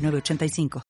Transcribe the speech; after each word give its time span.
906985. 0.00 0.82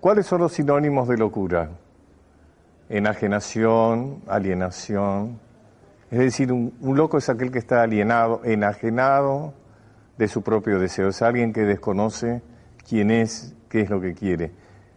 ¿Cuáles 0.00 0.26
son 0.26 0.40
los 0.40 0.52
sinónimos 0.52 1.08
de 1.08 1.16
locura? 1.18 1.70
Enajenación, 2.88 4.22
alienación. 4.26 5.38
Es 6.10 6.18
decir, 6.18 6.52
un, 6.52 6.74
un, 6.80 6.96
loco 6.96 7.18
es 7.18 7.28
aquel 7.28 7.52
que 7.52 7.58
está 7.58 7.82
alienado, 7.82 8.40
enajenado 8.44 9.54
de 10.18 10.26
su 10.26 10.42
propio 10.42 10.78
deseo. 10.78 11.08
Es 11.08 11.22
alguien 11.22 11.52
que 11.52 11.60
desconoce 11.60 12.42
quién 12.88 13.10
es, 13.10 13.54
qué 13.68 13.82
es 13.82 13.90
lo 13.90 14.00
que 14.00 14.14
quiere. 14.14 14.52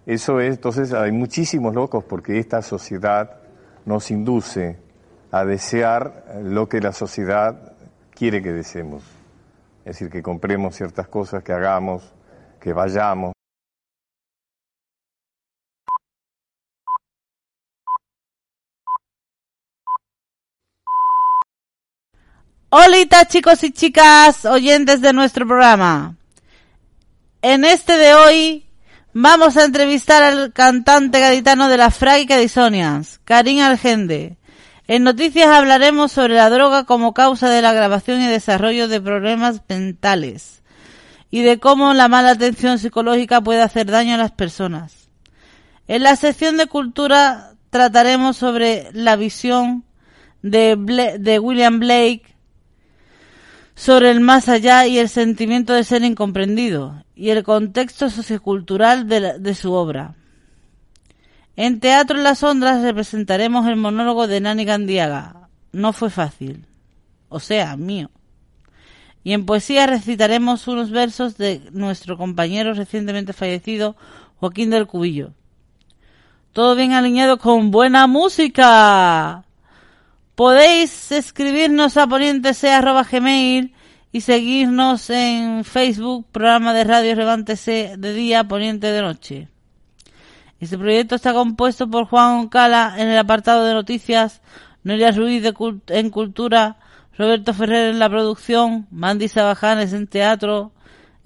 Eso 0.05 0.41
es, 0.41 0.55
entonces 0.55 0.91
hay 0.93 1.13
muchísimos 1.13 1.73
locos 1.73 2.03
porque 2.03 2.37
esta 2.37 2.61
sociedad 2.61 3.37
nos 3.85 4.11
induce 4.11 4.77
a 5.31 5.45
desear 5.45 6.25
lo 6.43 6.67
que 6.67 6.81
la 6.81 6.91
sociedad 6.91 7.73
quiere 8.11 8.43
que 8.43 8.51
deseemos. 8.51 9.03
Es 9.85 9.95
decir, 9.97 10.09
que 10.09 10.21
compremos 10.21 10.75
ciertas 10.75 11.07
cosas, 11.07 11.41
que 11.43 11.53
hagamos, 11.53 12.13
que 12.59 12.73
vayamos. 12.73 13.31
Hola 22.69 23.25
chicos 23.27 23.63
y 23.63 23.71
chicas, 23.71 24.45
oyentes 24.45 24.99
de 24.99 25.13
nuestro 25.13 25.45
programa. 25.47 26.15
En 27.41 27.65
este 27.65 27.95
de 27.97 28.15
hoy 28.15 28.62
vamos 29.13 29.57
a 29.57 29.65
entrevistar 29.65 30.23
al 30.23 30.53
cantante 30.53 31.19
gaditano 31.19 31.69
de 31.69 31.77
la 31.77 31.91
Frágica 31.91 32.37
de 32.37 32.49
Sonians, 32.49 33.19
Karim 33.23 33.61
Algende. 33.61 34.37
En 34.87 35.03
noticias 35.03 35.47
hablaremos 35.47 36.11
sobre 36.11 36.35
la 36.35 36.49
droga 36.49 36.83
como 36.83 37.13
causa 37.13 37.49
de 37.49 37.61
la 37.61 37.73
grabación 37.73 38.21
y 38.21 38.27
desarrollo 38.27 38.87
de 38.87 38.99
problemas 38.99 39.61
mentales 39.69 40.61
y 41.31 41.41
de 41.41 41.59
cómo 41.59 41.93
la 41.93 42.07
mala 42.09 42.31
atención 42.31 42.79
psicológica 42.79 43.41
puede 43.41 43.61
hacer 43.61 43.85
daño 43.89 44.15
a 44.15 44.17
las 44.17 44.31
personas. 44.31 45.09
En 45.87 46.03
la 46.03 46.15
sección 46.15 46.57
de 46.57 46.67
cultura 46.67 47.53
trataremos 47.69 48.37
sobre 48.37 48.89
la 48.93 49.15
visión 49.15 49.85
de 50.41 51.39
William 51.41 51.79
Blake 51.79 52.32
sobre 53.75 54.11
el 54.11 54.19
más 54.19 54.49
allá 54.49 54.85
y 54.87 54.99
el 54.99 55.09
sentimiento 55.09 55.73
de 55.73 55.83
ser 55.83 56.03
incomprendido 56.03 57.03
y 57.15 57.29
el 57.29 57.43
contexto 57.43 58.09
sociocultural 58.09 59.07
de, 59.07 59.19
la, 59.19 59.37
de 59.37 59.55
su 59.55 59.73
obra. 59.73 60.15
En 61.55 61.79
Teatro 61.79 62.17
en 62.17 62.23
las 62.23 62.41
Ondas 62.43 62.81
representaremos 62.81 63.67
el 63.67 63.75
monólogo 63.75 64.27
de 64.27 64.41
Nani 64.41 64.65
Gandiaga. 64.65 65.49
No 65.71 65.93
fue 65.93 66.09
fácil. 66.09 66.65
O 67.29 67.39
sea, 67.39 67.77
mío. 67.77 68.09
Y 69.23 69.33
en 69.33 69.45
poesía 69.45 69.87
recitaremos 69.87 70.67
unos 70.67 70.91
versos 70.91 71.37
de 71.37 71.61
nuestro 71.71 72.17
compañero 72.17 72.73
recientemente 72.73 73.33
fallecido, 73.33 73.95
Joaquín 74.37 74.69
del 74.69 74.87
Cubillo. 74.87 75.31
Todo 76.51 76.75
bien 76.75 76.91
alineado 76.91 77.37
con 77.37 77.71
buena 77.71 78.05
música. 78.05 79.45
Podéis 80.35 81.11
escribirnos 81.11 81.95
a 81.95 82.07
ponientese.gmail 82.07 83.75
y 84.11 84.21
seguirnos 84.21 85.11
en 85.11 85.63
Facebook, 85.63 86.25
programa 86.31 86.73
de 86.73 86.83
radio 86.83 87.13
Levántese 87.15 87.93
de 87.99 88.13
día, 88.15 88.43
Poniente 88.43 88.87
de 88.87 89.03
noche. 89.03 89.47
Este 90.59 90.75
proyecto 90.75 91.13
está 91.13 91.33
compuesto 91.33 91.87
por 91.87 92.05
Juan 92.07 92.31
Oncala 92.39 92.95
en 92.97 93.09
el 93.09 93.17
apartado 93.19 93.63
de 93.65 93.75
noticias, 93.75 94.41
Noelia 94.83 95.11
Ruiz 95.11 95.43
de 95.43 95.53
en 95.89 96.09
cultura, 96.09 96.77
Roberto 97.15 97.53
Ferrer 97.53 97.91
en 97.91 97.99
la 97.99 98.09
producción, 98.09 98.87
Mandy 98.89 99.27
Sabajanes 99.27 99.93
en 99.93 100.07
teatro, 100.07 100.71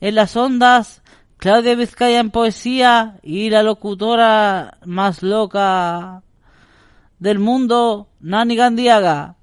en 0.02 0.16
las 0.16 0.36
ondas, 0.36 1.02
Claudia 1.38 1.76
Vizcaya 1.76 2.20
en 2.20 2.30
poesía 2.30 3.20
y 3.24 3.52
la 3.52 3.64
locutora 3.64 4.80
más 4.84 5.24
loca 5.24 6.24
del 7.20 7.40
mundo, 7.40 8.10
Nani 8.20 8.56
Gandiaga. 8.56 9.36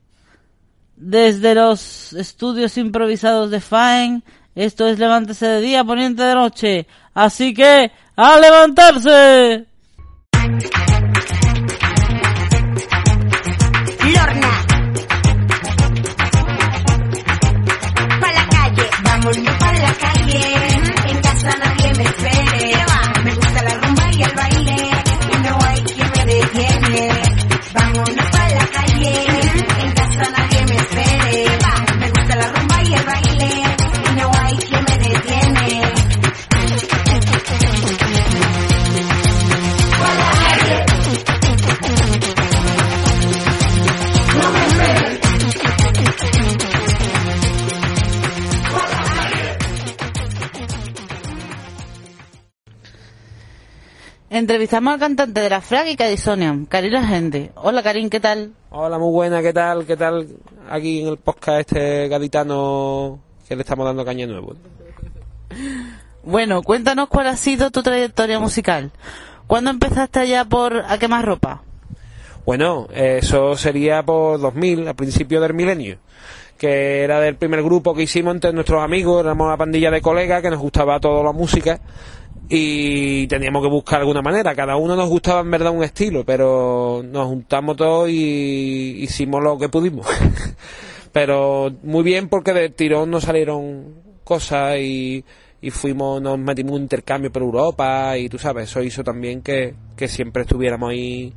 Desde 0.97 1.55
los 1.55 2.13
estudios 2.13 2.77
improvisados 2.79 3.51
de 3.51 3.61
Faen, 3.61 4.23
esto 4.55 4.87
es 4.87 4.99
Levántese 4.99 5.47
de 5.47 5.61
día, 5.61 5.85
Poniente 5.85 6.23
de 6.23 6.35
noche. 6.35 6.87
Así 7.13 7.53
que, 7.53 7.91
¡a 8.17 8.39
levantarse! 8.39 9.67
Lorna. 14.15 14.67
Pa' 18.21 18.33
la 18.33 18.49
calle, 18.49 18.91
vámonos 19.03 19.59
pa' 19.59 19.73
la 19.73 19.95
calle. 19.95 20.41
En 21.09 21.21
casa 21.21 21.51
nadie 21.59 21.93
me 21.97 22.05
espere. 22.05 22.94
Entrevistamos 54.35 54.95
al 54.95 54.99
cantante 54.99 55.43
de 55.43 55.49
la 55.49 55.61
Frágica 55.61 56.07
de 56.07 56.17
Sonian, 56.17 56.67
Karim 56.67 56.91
la 56.91 57.07
gente. 57.07 57.53
Hola 57.55 57.85
Karim, 57.85 58.11
¿qué 58.11 58.19
tal? 58.19 58.51
Hola, 58.71 58.99
muy 58.99 59.13
buena, 59.13 59.41
¿qué 59.43 59.53
tal? 59.53 59.87
¿Qué 59.87 59.97
tal 59.97 60.27
aquí 60.69 61.03
en 61.03 61.07
el 61.07 61.19
podcast 61.19 61.61
este 61.61 62.09
gaditano 62.09 63.21
que 63.47 63.55
le 63.55 63.63
estamos 63.63 63.87
dando 63.87 64.05
caña 64.05 64.27
nuevo? 64.27 64.57
Bueno, 66.25 66.63
cuéntanos 66.63 67.09
cuál 67.11 67.29
ha 67.29 67.37
sido 67.37 67.71
tu 67.71 67.85
trayectoria 67.85 68.41
musical. 68.41 68.91
¿Cuándo 69.47 69.71
empezaste 69.71 70.19
allá 70.19 70.45
por 70.45 70.79
a 70.79 70.99
quemar 70.99 71.25
ropa? 71.25 71.63
Bueno, 72.45 72.89
eso 72.93 73.57
sería 73.57 74.03
por 74.03 74.41
2000, 74.41 74.89
a 74.89 74.95
principio 74.95 75.41
del 75.41 75.55
milenio, 75.55 75.99
que 76.59 77.05
era 77.05 77.21
del 77.21 77.37
primer 77.37 77.63
grupo 77.63 77.95
que 77.95 78.03
hicimos 78.03 78.35
entre 78.35 78.53
nuestros 78.53 78.83
amigos, 78.83 79.23
éramos 79.23 79.47
una 79.47 79.57
pandilla 79.57 79.93
de 79.93 80.01
colegas 80.01 80.43
que 80.43 80.51
nos 80.51 80.61
gustaba 80.61 80.99
toda 80.99 81.23
la 81.23 81.33
música 81.33 81.79
y 82.49 83.27
teníamos 83.27 83.63
que 83.63 83.71
buscar 83.71 84.01
alguna 84.01 84.23
manera, 84.23 84.55
cada 84.55 84.77
uno 84.77 84.97
nos 84.97 85.09
gustaba 85.09 85.41
en 85.41 85.51
verdad 85.51 85.73
un 85.73 85.83
estilo, 85.83 86.25
pero 86.25 87.03
nos 87.05 87.27
juntamos 87.27 87.77
todos 87.77 88.09
y 88.11 88.97
hicimos 89.01 89.43
lo 89.43 89.59
que 89.59 89.69
pudimos. 89.69 90.07
pero 91.13 91.73
muy 91.83 92.03
bien 92.03 92.29
porque 92.29 92.53
del 92.53 92.75
tirón 92.75 93.11
nos 93.11 93.25
salieron 93.25 93.95
cosas 94.25 94.79
y, 94.79 95.25
fuimos, 95.71 96.21
nos 96.21 96.39
metimos 96.39 96.73
un 96.73 96.83
intercambio 96.83 97.33
por 97.33 97.43
Europa 97.43 98.19
y 98.19 98.29
tú 98.29 98.39
sabes, 98.39 98.69
eso 98.69 98.83
hizo 98.83 99.03
también 99.03 99.41
que, 99.41 99.75
que 99.97 100.09
siempre 100.09 100.43
estuviéramos 100.43 100.91
ahí, 100.91 101.33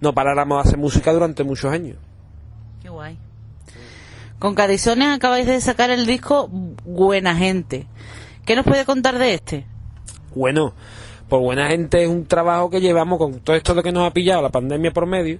no 0.00 0.14
paráramos 0.14 0.58
a 0.58 0.66
hacer 0.66 0.78
música 0.78 1.12
durante 1.12 1.44
muchos 1.44 1.70
años. 1.70 1.98
Qué 2.80 2.88
guay. 2.88 3.18
Con 4.38 4.54
Carizones 4.54 5.08
acabáis 5.08 5.46
de 5.46 5.60
sacar 5.60 5.90
el 5.90 6.06
disco 6.06 6.48
Buena 6.48 7.34
Gente. 7.34 7.86
¿Qué 8.46 8.56
nos 8.56 8.64
puede 8.64 8.86
contar 8.86 9.18
de 9.18 9.34
este? 9.34 9.66
Bueno, 10.34 10.72
pues 11.28 11.42
buena 11.42 11.68
gente 11.68 12.02
es 12.02 12.08
un 12.08 12.26
trabajo 12.26 12.70
que 12.70 12.80
llevamos 12.80 13.18
con 13.18 13.40
todo 13.40 13.56
esto 13.56 13.74
de 13.74 13.82
que 13.82 13.92
nos 13.92 14.06
ha 14.06 14.12
pillado 14.12 14.42
la 14.42 14.50
pandemia 14.50 14.92
por 14.92 15.06
medio, 15.06 15.38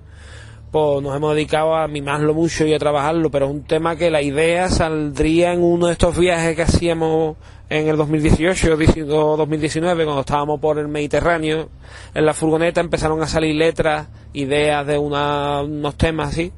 pues 0.71 1.03
nos 1.03 1.17
hemos 1.17 1.35
dedicado 1.35 1.75
a 1.75 1.89
mimarlo 1.89 2.35
mucho 2.35 2.67
y 2.67 2.75
a 2.75 2.79
trabajarlo, 2.79 3.31
pero 3.31 3.47
es 3.47 3.53
un 3.53 3.63
tema 3.65 3.97
que 3.97 4.11
la 4.11 4.23
idea 4.23 4.69
saldría 4.69 5.53
en 5.53 5.63
uno 5.63 5.87
de 5.87 5.93
estos 5.93 6.17
viajes 6.19 6.57
que 6.57 6.63
hacíamos 6.63 7.37
en 7.71 7.89
el 7.89 7.97
2018 7.97 8.75
o 9.15 9.37
2019, 9.37 10.05
cuando 10.05 10.21
estábamos 10.21 10.61
por 10.61 10.79
el 10.79 10.89
Mediterráneo, 10.89 11.69
en 12.15 12.25
la 12.27 12.35
furgoneta 12.35 12.81
empezaron 12.81 13.23
a 13.23 13.27
salir 13.27 13.55
letras, 13.55 14.09
ideas 14.33 14.87
de 14.87 14.99
una- 14.99 15.63
unos 15.63 15.95
temas 15.97 16.29
así, 16.31 16.53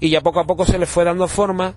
y 0.00 0.10
ya 0.10 0.20
poco 0.20 0.40
a 0.40 0.44
poco 0.46 0.64
se 0.64 0.78
les 0.78 0.88
fue 0.88 1.04
dando 1.04 1.26
forma, 1.28 1.74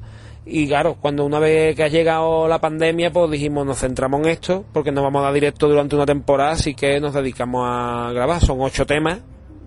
y 0.48 0.68
claro, 0.68 0.98
cuando 1.00 1.26
una 1.26 1.40
vez 1.40 1.76
que 1.76 1.84
ha 1.84 1.88
llegado 1.88 2.48
la 2.48 2.60
pandemia, 2.60 3.12
pues 3.12 3.30
dijimos, 3.32 3.66
nos 3.66 3.80
centramos 3.80 4.22
en 4.22 4.28
esto, 4.30 4.66
porque 4.74 4.92
nos 4.92 5.04
vamos 5.04 5.22
a 5.22 5.26
dar 5.26 5.34
directo 5.34 5.68
durante 5.68 5.96
una 5.96 6.06
temporada, 6.06 6.52
así 6.52 6.74
que 6.74 7.00
nos 7.00 7.14
dedicamos 7.14 7.64
a 7.66 8.12
grabar, 8.14 8.42
son 8.42 8.62
ocho 8.62 8.86
temas, 8.86 9.20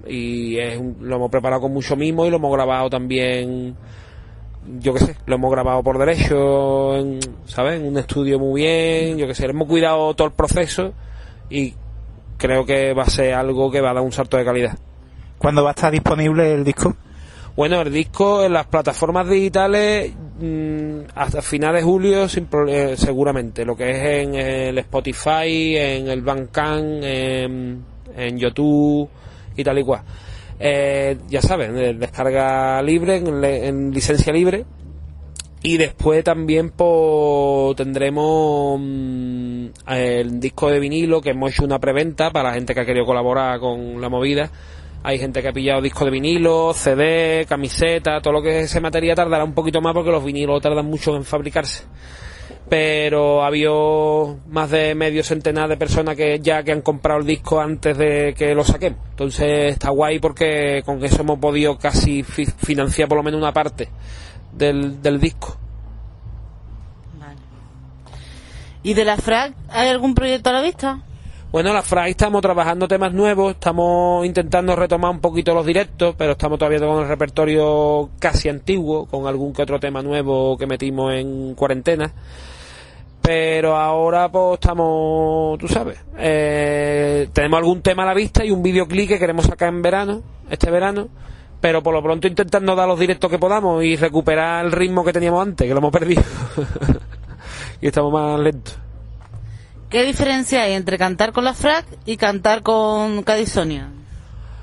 y 0.06 0.59
es 0.59 0.79
un- 0.79 0.97
lo 1.00 1.17
hemos 1.17 1.31
preparado 1.31 1.62
con 1.62 1.73
mucho 1.73 1.97
mimo 1.97 2.25
y 2.27 2.31
lo 2.31 2.37
hemos 2.37 2.53
grabado 2.53 2.88
también 2.88 3.77
yo 4.79 4.93
qué 4.94 5.00
sé, 5.00 5.17
lo 5.27 5.37
hemos 5.37 5.50
grabado 5.50 5.82
por 5.82 5.99
derecho, 5.99 6.94
en, 6.97 7.19
¿sabes? 7.47 7.81
En 7.81 7.87
un 7.87 7.99
estudio 7.99 8.38
muy 8.38 8.62
bien, 8.62 9.19
yo 9.19 9.26
qué 9.26 9.35
sé, 9.35 9.47
hemos 9.47 9.67
cuidado 9.67 10.15
todo 10.15 10.29
el 10.29 10.35
proceso 10.35 10.93
y 11.49 11.75
creo 12.37 12.65
que 12.67 12.93
va 12.93 13.05
a 13.05 13.11
ser 13.11 13.35
algo 13.35 13.71
que 13.71 13.81
va 13.81 13.91
a 13.91 13.94
dar 13.94 14.03
un 14.03 14.12
salto 14.12 14.37
de 14.37 14.44
calidad. 14.44 14.79
¿Cuándo 15.38 15.65
va 15.65 15.71
a 15.71 15.73
estar 15.73 15.91
disponible 15.91 16.53
el 16.53 16.65
disco? 16.65 16.94
Bueno, 17.56 17.81
el 17.81 17.93
disco 17.93 18.44
en 18.44 18.53
las 18.53 18.67
plataformas 18.67 19.29
digitales 19.29 20.12
hasta 21.15 21.43
finales 21.43 21.83
de 21.83 21.91
julio 21.91 22.25
eh, 22.25 22.97
seguramente, 22.97 23.65
lo 23.65 23.77
que 23.77 23.91
es 23.91 24.27
en 24.27 24.35
el 24.35 24.79
Spotify, 24.79 25.77
en 25.77 26.09
el 26.09 26.23
Bandcamp, 26.23 27.03
en, 27.03 27.85
en 28.17 28.39
YouTube 28.39 29.09
y 29.57 29.65
tal 29.65 29.79
y 29.79 29.83
cual. 29.83 30.03
Eh, 30.59 31.19
ya 31.29 31.41
saben, 31.41 31.99
descarga 31.99 32.83
libre, 32.83 33.17
en 33.17 33.91
licencia 33.91 34.33
libre. 34.33 34.65
Y 35.63 35.77
después 35.77 36.25
también 36.25 36.71
pues, 36.71 37.77
tendremos 37.77 38.81
mm, 38.81 39.67
el 39.89 40.41
disco 40.41 40.71
de 40.71 40.81
vinilo 40.81 41.21
que 41.21 41.31
hemos 41.31 41.53
hecho 41.53 41.65
una 41.65 41.79
preventa 41.79 42.31
para 42.31 42.49
la 42.49 42.55
gente 42.55 42.75
que 42.75 42.81
ha 42.81 42.87
querido 42.87 43.05
colaborar 43.05 43.61
con 43.61 44.01
la 44.01 44.09
movida. 44.09 44.51
Hay 45.02 45.19
gente 45.19 45.41
que 45.41 45.49
ha 45.49 45.52
pillado 45.52 45.81
disco 45.81 46.05
de 46.05 46.11
vinilo, 46.11 46.73
CD, 46.75 47.47
camiseta, 47.49 48.20
todo 48.20 48.35
lo 48.35 48.43
que 48.43 48.61
es 48.61 48.64
ese 48.67 48.81
material 48.81 49.17
tardará 49.17 49.44
un 49.44 49.55
poquito 49.55 49.81
más 49.81 49.94
porque 49.94 50.11
los 50.11 50.23
vinilos 50.25 50.61
tardan 50.61 50.85
mucho 50.87 51.17
en 51.17 51.25
fabricarse. 51.25 51.85
Pero 52.69 53.43
ha 53.43 53.47
habido 53.47 54.38
más 54.49 54.70
de 54.70 54.94
medio 54.94 55.25
centenar 55.25 55.69
de 55.70 55.76
personas 55.79 56.17
que 56.17 56.38
ya 56.41 56.62
que 56.62 56.73
han 56.73 56.82
comprado 56.82 57.19
el 57.20 57.26
disco 57.26 57.61
antes 57.61 57.97
de 57.97 58.35
que 58.37 58.55
lo 58.55 58.62
saquemos. 58.62 58.99
Entonces 59.11 59.73
está 59.73 59.91
guay 59.91 60.19
porque 60.19 60.82
con 60.85 61.02
eso 61.05 61.23
hemos 61.23 61.38
podido 61.38 61.79
casi 61.79 62.23
fi- 62.23 62.44
financiar 62.47 63.08
por 63.08 63.17
lo 63.17 63.25
menos 63.25 63.38
una 63.41 63.52
parte 63.52 63.88
del, 64.52 65.00
del 65.02 65.19
disco. 65.19 65.56
¿Y 68.82 68.94
de 68.94 69.05
la 69.05 69.17
FRAC 69.17 69.55
hay 69.70 69.88
algún 69.88 70.14
proyecto 70.14 70.50
a 70.50 70.55
la 70.55 70.62
vista? 70.62 71.00
Bueno, 71.52 71.73
la 71.73 71.82
Fray 71.82 72.12
estamos 72.12 72.43
trabajando 72.43 72.87
temas 72.87 73.12
nuevos, 73.12 73.55
estamos 73.55 74.25
intentando 74.25 74.76
retomar 74.76 75.11
un 75.11 75.19
poquito 75.19 75.52
los 75.52 75.67
directos, 75.67 76.14
pero 76.17 76.32
estamos 76.32 76.61
todavía 76.61 76.79
con 76.79 77.02
el 77.02 77.08
repertorio 77.08 78.11
casi 78.20 78.49
antiguo, 78.49 79.06
con 79.06 79.26
algún 79.26 79.52
que 79.52 79.62
otro 79.62 79.81
tema 79.81 80.00
nuevo 80.00 80.56
que 80.56 80.69
metimos 80.69 81.12
en 81.12 81.56
cuarentena. 81.56 82.12
Pero 83.20 83.75
ahora 83.75 84.29
pues 84.31 84.61
estamos, 84.61 85.58
tú 85.58 85.67
sabes, 85.67 85.99
eh, 86.19 87.29
tenemos 87.32 87.58
algún 87.58 87.82
tema 87.82 88.05
a 88.05 88.06
la 88.06 88.14
vista 88.14 88.44
y 88.44 88.52
un 88.52 88.62
videoclip 88.62 89.08
que 89.08 89.19
queremos 89.19 89.47
sacar 89.47 89.70
en 89.70 89.82
verano, 89.82 90.23
este 90.49 90.70
verano, 90.70 91.08
pero 91.61 91.82
por 91.82 91.93
lo 91.93 92.00
pronto 92.00 92.29
intentando 92.29 92.76
dar 92.76 92.87
los 92.87 93.00
directos 93.00 93.29
que 93.29 93.41
podamos 93.41 93.82
y 93.82 93.97
recuperar 93.97 94.64
el 94.64 94.70
ritmo 94.70 95.05
que 95.05 95.12
teníamos 95.12 95.44
antes, 95.44 95.67
que 95.67 95.75
lo 95.75 95.79
hemos 95.79 95.93
perdido. 95.93 96.23
y 97.81 97.88
estamos 97.88 98.12
más 98.12 98.38
lentos. 98.38 98.79
¿Qué 99.91 100.05
diferencia 100.05 100.63
hay 100.63 100.75
entre 100.75 100.99
cantar 100.99 101.33
con 101.33 101.45
la 101.45 101.53
FRAC 101.53 101.85
y 102.07 102.17
cantar 102.17 102.63
con 102.63 103.23
Cadisonia? 103.25 103.89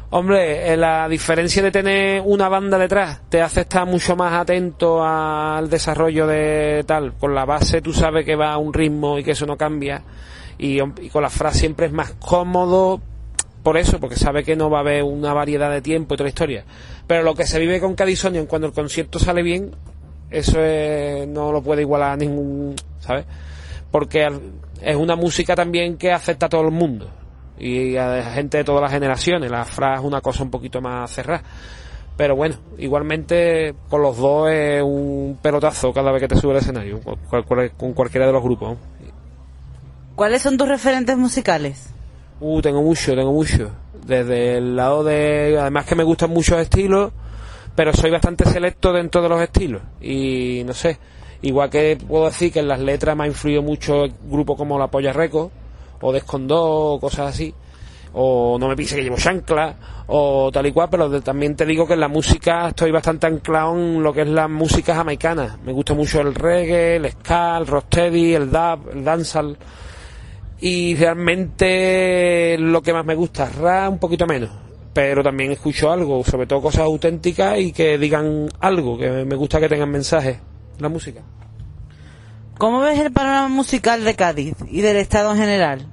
Hombre, 0.09 0.71
eh, 0.71 0.77
la 0.77 1.09
diferencia 1.09 1.61
de 1.61 1.69
tener 1.69 2.21
una 2.25 2.47
banda 2.47 2.77
detrás 2.77 3.19
te 3.27 3.41
hace 3.41 3.61
estar 3.61 3.85
mucho 3.85 4.15
más 4.15 4.33
atento 4.33 5.03
al 5.05 5.69
desarrollo 5.69 6.25
de 6.27 6.85
tal. 6.87 7.13
Con 7.15 7.35
la 7.35 7.43
base 7.43 7.81
tú 7.81 7.91
sabes 7.91 8.23
que 8.25 8.37
va 8.37 8.53
a 8.53 8.57
un 8.57 8.73
ritmo 8.73 9.19
y 9.19 9.23
que 9.25 9.31
eso 9.31 9.45
no 9.45 9.57
cambia. 9.57 10.01
Y, 10.57 10.79
con 11.09 11.21
la 11.21 11.29
frase 11.29 11.59
siempre 11.59 11.87
es 11.87 11.91
más 11.91 12.13
cómodo 12.13 13.01
por 13.63 13.75
eso, 13.77 13.99
porque 13.99 14.15
sabe 14.15 14.45
que 14.45 14.55
no 14.55 14.69
va 14.69 14.77
a 14.77 14.81
haber 14.81 15.03
una 15.03 15.33
variedad 15.33 15.69
de 15.69 15.81
tiempo 15.81 16.15
y 16.15 16.17
la 16.19 16.29
historia. 16.29 16.63
Pero 17.05 17.23
lo 17.23 17.35
que 17.35 17.45
se 17.45 17.59
vive 17.59 17.81
con 17.81 17.95
Cadisonian 17.95 18.45
cuando 18.45 18.67
el 18.67 18.73
concierto 18.73 19.19
sale 19.19 19.43
bien, 19.43 19.75
eso 20.31 20.63
es- 20.63 21.27
no 21.27 21.51
lo 21.51 21.61
puede 21.61 21.81
igualar 21.81 22.13
a 22.13 22.15
ningún, 22.15 22.75
¿sabes? 23.01 23.25
Porque 23.91 24.23
al- 24.23 24.41
es 24.81 24.95
una 24.95 25.15
música 25.15 25.55
también 25.55 25.97
que 25.97 26.11
afecta 26.11 26.45
a 26.47 26.49
todo 26.49 26.61
el 26.61 26.71
mundo 26.71 27.09
y 27.59 27.95
a 27.97 28.23
gente 28.31 28.57
de 28.57 28.63
todas 28.63 28.81
las 28.81 28.91
generaciones. 28.91 29.49
La 29.49 29.65
fra 29.65 29.95
es 29.95 30.01
una 30.01 30.21
cosa 30.21 30.43
un 30.43 30.51
poquito 30.51 30.81
más 30.81 31.09
cerrada. 31.11 31.43
Pero 32.15 32.35
bueno, 32.35 32.55
igualmente 32.79 33.75
con 33.89 34.01
los 34.01 34.17
dos 34.17 34.49
es 34.49 34.81
un 34.81 35.37
pelotazo 35.41 35.93
cada 35.93 36.11
vez 36.11 36.21
que 36.21 36.27
te 36.27 36.35
sube 36.35 36.53
al 36.53 36.57
escenario, 36.59 36.99
con, 37.01 37.43
cual- 37.43 37.71
con 37.77 37.93
cualquiera 37.93 38.25
de 38.25 38.33
los 38.33 38.41
grupos. 38.43 38.77
¿Cuáles 40.15 40.41
son 40.41 40.57
tus 40.57 40.67
referentes 40.67 41.15
musicales? 41.15 41.93
Uh, 42.39 42.59
tengo 42.61 42.81
mucho, 42.81 43.13
tengo 43.15 43.31
mucho. 43.31 43.71
Desde 44.05 44.57
el 44.57 44.75
lado 44.75 45.03
de... 45.03 45.57
Además 45.59 45.85
que 45.85 45.95
me 45.95 46.03
gustan 46.03 46.31
muchos 46.31 46.57
estilos, 46.59 47.11
pero 47.75 47.93
soy 47.93 48.09
bastante 48.09 48.45
selecto 48.45 48.91
dentro 48.93 49.21
de 49.21 49.29
los 49.29 49.39
estilos. 49.41 49.81
Y 50.01 50.63
no 50.65 50.73
sé, 50.73 50.97
igual 51.41 51.69
que 51.69 51.97
puedo 51.97 52.25
decir 52.25 52.51
que 52.51 52.59
en 52.59 52.67
las 52.67 52.79
letras 52.79 53.15
me 53.15 53.25
ha 53.25 53.27
influido 53.27 53.61
mucho 53.61 54.05
grupos 54.23 54.57
como 54.57 54.79
La 54.79 54.87
Polla 54.87 55.13
Reco, 55.13 55.51
o 56.01 56.11
Descondó, 56.11 56.93
o 56.93 56.99
cosas 56.99 57.29
así. 57.29 57.53
O 58.13 58.57
No 58.59 58.67
me 58.67 58.75
pise 58.75 58.95
que 58.95 59.03
llevo 59.03 59.17
chancla, 59.17 59.75
o 60.07 60.49
tal 60.51 60.65
y 60.65 60.71
cual, 60.71 60.87
pero 60.89 61.21
también 61.21 61.55
te 61.55 61.65
digo 61.65 61.85
que 61.85 61.93
en 61.93 61.99
la 61.99 62.07
música 62.07 62.69
estoy 62.69 62.91
bastante 62.91 63.27
anclado 63.27 63.75
en 63.75 64.01
lo 64.01 64.13
que 64.13 64.21
es 64.21 64.27
la 64.27 64.47
música 64.47 64.95
jamaicana. 64.95 65.57
Me 65.63 65.73
gusta 65.73 65.93
mucho 65.93 66.21
el 66.21 66.33
reggae, 66.33 66.95
el 66.95 67.11
ska, 67.11 67.57
el 67.57 67.67
rocksteady, 67.67 68.33
el 68.33 68.49
dub, 68.49 68.89
el 68.93 69.03
dancehall 69.03 69.57
y 70.59 70.95
realmente 70.95 72.57
lo 72.57 72.81
que 72.81 72.93
más 72.93 73.05
me 73.05 73.15
gusta 73.15 73.47
rap 73.47 73.91
un 73.91 73.99
poquito 73.99 74.25
menos 74.25 74.49
pero 74.93 75.21
también 75.21 75.51
escucho 75.51 75.91
algo 75.91 76.23
sobre 76.23 76.47
todo 76.47 76.61
cosas 76.61 76.81
auténticas 76.81 77.59
y 77.59 77.71
que 77.71 77.97
digan 77.99 78.49
algo 78.59 78.97
que 78.97 79.09
me 79.23 79.35
gusta 79.35 79.59
que 79.59 79.69
tengan 79.69 79.91
mensajes 79.91 80.37
la 80.79 80.89
música 80.89 81.21
¿Cómo 82.57 82.79
ves 82.79 82.99
el 82.99 83.11
panorama 83.11 83.49
musical 83.49 84.03
de 84.03 84.15
Cádiz 84.15 84.55
y 84.69 84.81
del 84.81 84.97
Estado 84.97 85.31
en 85.31 85.37
general? 85.37 85.85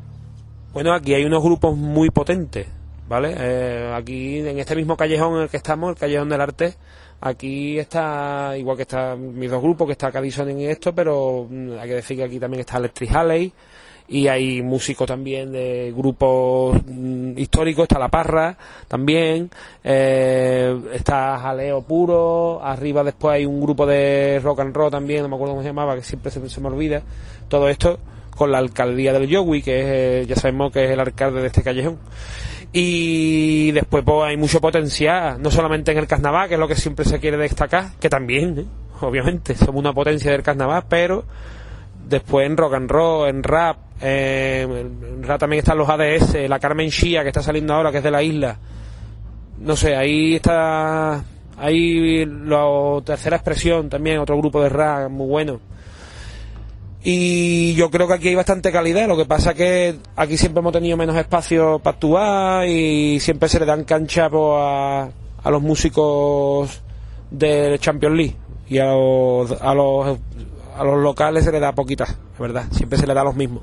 bueno 0.72 0.92
aquí 0.94 1.14
hay 1.14 1.24
unos 1.24 1.42
grupos 1.42 1.76
muy 1.76 2.10
potentes 2.10 2.66
vale 3.08 3.34
Eh, 3.38 3.92
aquí 3.94 4.38
en 4.38 4.58
este 4.58 4.74
mismo 4.76 4.96
callejón 4.96 5.36
en 5.36 5.42
el 5.42 5.48
que 5.48 5.56
estamos 5.58 5.90
el 5.90 5.96
callejón 5.96 6.28
del 6.28 6.40
arte 6.40 6.74
aquí 7.20 7.78
está 7.78 8.54
igual 8.56 8.76
que 8.76 8.82
están 8.82 9.38
mis 9.38 9.50
dos 9.50 9.62
grupos 9.62 9.86
que 9.86 9.92
está 9.92 10.10
Cadison 10.10 10.48
en 10.50 10.60
esto 10.60 10.94
pero 10.94 11.46
mm, 11.48 11.72
hay 11.78 11.88
que 11.88 11.94
decir 11.96 12.16
que 12.16 12.24
aquí 12.24 12.38
también 12.38 12.60
está 12.60 12.78
Electric 12.78 13.14
Halley 13.14 13.52
y 14.08 14.28
hay 14.28 14.62
músicos 14.62 15.06
también 15.06 15.52
de 15.52 15.92
grupos 15.96 16.78
mm, 16.86 17.38
históricos, 17.38 17.84
está 17.84 17.98
La 17.98 18.08
Parra 18.08 18.56
también, 18.86 19.50
eh, 19.82 20.78
está 20.92 21.38
Jaleo 21.38 21.82
Puro, 21.82 22.62
arriba 22.62 23.02
después 23.02 23.34
hay 23.34 23.46
un 23.46 23.60
grupo 23.60 23.86
de 23.86 24.40
rock 24.42 24.60
and 24.60 24.76
roll 24.76 24.90
también, 24.90 25.22
no 25.22 25.28
me 25.28 25.36
acuerdo 25.36 25.54
cómo 25.54 25.62
se 25.62 25.68
llamaba, 25.68 25.94
que 25.94 26.02
siempre 26.02 26.30
se, 26.30 26.48
se 26.48 26.60
me 26.60 26.68
olvida, 26.68 27.02
todo 27.48 27.68
esto 27.68 27.98
con 28.36 28.50
la 28.50 28.58
alcaldía 28.58 29.12
del 29.12 29.28
Yogui, 29.28 29.62
que 29.62 29.80
es, 29.80 29.86
eh, 29.86 30.26
ya 30.26 30.36
sabemos 30.36 30.72
que 30.72 30.84
es 30.84 30.90
el 30.90 31.00
alcalde 31.00 31.40
de 31.40 31.46
este 31.46 31.62
callejón. 31.62 31.98
Y 32.72 33.70
después 33.70 34.02
pues, 34.04 34.24
hay 34.24 34.36
mucho 34.36 34.60
potencial, 34.60 35.40
no 35.40 35.50
solamente 35.50 35.92
en 35.92 35.98
el 35.98 36.08
carnaval, 36.08 36.48
que 36.48 36.54
es 36.54 36.60
lo 36.60 36.66
que 36.66 36.74
siempre 36.74 37.04
se 37.04 37.20
quiere 37.20 37.36
destacar, 37.36 37.92
que 38.00 38.08
también, 38.08 38.58
¿eh? 38.58 38.64
obviamente, 39.00 39.54
somos 39.54 39.76
una 39.76 39.92
potencia 39.92 40.32
del 40.32 40.42
carnaval, 40.42 40.84
pero 40.88 41.24
después 42.08 42.46
en 42.46 42.56
rock 42.56 42.74
and 42.74 42.90
roll, 42.90 43.28
en 43.28 43.42
rap, 43.44 43.76
eh, 44.00 44.86
también 45.38 45.60
están 45.60 45.78
los 45.78 45.88
ADS, 45.88 46.48
la 46.48 46.58
Carmen 46.58 46.88
Shia 46.88 47.22
que 47.22 47.28
está 47.28 47.42
saliendo 47.42 47.74
ahora, 47.74 47.90
que 47.90 47.98
es 47.98 48.04
de 48.04 48.10
la 48.10 48.22
isla. 48.22 48.58
No 49.58 49.76
sé, 49.76 49.94
ahí 49.94 50.34
está, 50.34 51.24
ahí 51.56 52.24
la 52.26 52.66
tercera 53.04 53.36
expresión 53.36 53.88
también, 53.88 54.18
otro 54.18 54.36
grupo 54.38 54.62
de 54.62 54.68
rap 54.68 55.10
muy 55.10 55.28
bueno. 55.28 55.60
Y 57.06 57.74
yo 57.74 57.90
creo 57.90 58.08
que 58.08 58.14
aquí 58.14 58.28
hay 58.28 58.34
bastante 58.34 58.72
calidad, 58.72 59.06
lo 59.06 59.16
que 59.16 59.26
pasa 59.26 59.52
que 59.52 59.96
aquí 60.16 60.38
siempre 60.38 60.60
hemos 60.60 60.72
tenido 60.72 60.96
menos 60.96 61.16
espacio 61.16 61.78
para 61.78 61.94
actuar 61.94 62.66
y 62.66 63.20
siempre 63.20 63.48
se 63.48 63.60
le 63.60 63.66
dan 63.66 63.84
cancha 63.84 64.30
pues, 64.30 64.56
a, 64.58 65.10
a 65.42 65.50
los 65.50 65.60
músicos 65.60 66.82
de 67.30 67.78
Champions 67.78 68.16
League 68.16 68.36
y 68.68 68.78
a 68.78 68.86
los, 68.86 69.52
a 69.60 69.74
los 69.74 70.18
a 70.76 70.82
los 70.82 71.00
locales 71.00 71.44
se 71.44 71.52
le 71.52 71.60
da 71.60 71.72
poquitas, 71.72 72.10
es 72.10 72.38
verdad, 72.38 72.64
siempre 72.72 72.98
se 72.98 73.06
le 73.06 73.14
da 73.14 73.20
a 73.20 73.24
los 73.24 73.36
mismos. 73.36 73.62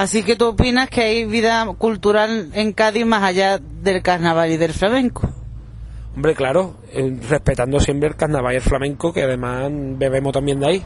Así 0.00 0.22
que 0.22 0.34
tú 0.34 0.46
opinas 0.46 0.88
que 0.88 1.02
hay 1.02 1.26
vida 1.26 1.66
cultural 1.76 2.48
en 2.54 2.72
Cádiz 2.72 3.04
más 3.04 3.22
allá 3.22 3.58
del 3.58 4.00
carnaval 4.00 4.50
y 4.50 4.56
del 4.56 4.72
flamenco. 4.72 5.28
Hombre, 6.16 6.34
claro, 6.34 6.76
eh, 6.90 7.18
respetando 7.28 7.78
siempre 7.80 8.08
el 8.08 8.16
carnaval 8.16 8.54
y 8.54 8.56
el 8.56 8.62
flamenco, 8.62 9.12
que 9.12 9.24
además 9.24 9.70
bebemos 9.70 10.32
también 10.32 10.58
de 10.58 10.66
ahí. 10.66 10.82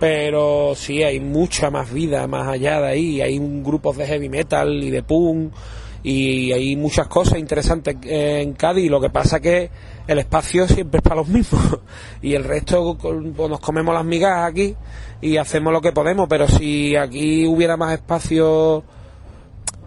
Pero 0.00 0.72
sí, 0.74 1.04
hay 1.04 1.20
mucha 1.20 1.70
más 1.70 1.92
vida 1.92 2.26
más 2.26 2.48
allá 2.48 2.80
de 2.80 2.88
ahí. 2.88 3.20
Hay 3.20 3.38
grupos 3.62 3.96
de 3.96 4.08
heavy 4.08 4.28
metal 4.28 4.82
y 4.82 4.90
de 4.90 5.04
punk 5.04 5.52
y 6.02 6.52
hay 6.52 6.76
muchas 6.76 7.08
cosas 7.08 7.38
interesantes 7.38 7.96
en 8.02 8.52
Cádiz. 8.54 8.90
Lo 8.90 9.00
que 9.00 9.10
pasa 9.10 9.40
que 9.40 9.70
el 10.06 10.18
espacio 10.18 10.66
siempre 10.68 10.98
es 10.98 11.02
para 11.02 11.16
los 11.16 11.28
mismos 11.28 11.80
y 12.22 12.34
el 12.34 12.44
resto 12.44 12.96
pues, 12.96 13.50
nos 13.50 13.60
comemos 13.60 13.94
las 13.94 14.04
migas 14.04 14.48
aquí 14.48 14.74
y 15.20 15.36
hacemos 15.36 15.72
lo 15.72 15.80
que 15.80 15.92
podemos. 15.92 16.28
Pero 16.28 16.48
si 16.48 16.96
aquí 16.96 17.46
hubiera 17.46 17.76
más 17.76 17.94
espacio 17.94 18.84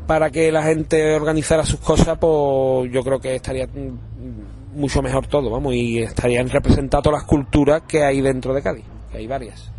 para 0.08 0.30
que 0.30 0.52
la 0.52 0.64
gente 0.64 1.16
organizara 1.16 1.66
sus 1.66 1.80
cosas, 1.80 2.18
pues 2.20 2.92
yo 2.92 3.04
creo 3.04 3.20
que 3.20 3.36
estaría 3.36 3.68
mucho 4.74 5.02
mejor 5.02 5.28
todo, 5.28 5.50
vamos, 5.50 5.74
y 5.74 6.00
estarían 6.00 6.50
representadas 6.50 7.12
las 7.12 7.24
culturas 7.24 7.84
que 7.88 8.04
hay 8.04 8.22
dentro 8.22 8.54
de 8.54 8.62
Cádiz, 8.62 8.86
que 9.12 9.18
hay 9.18 9.28
varias. 9.28 9.72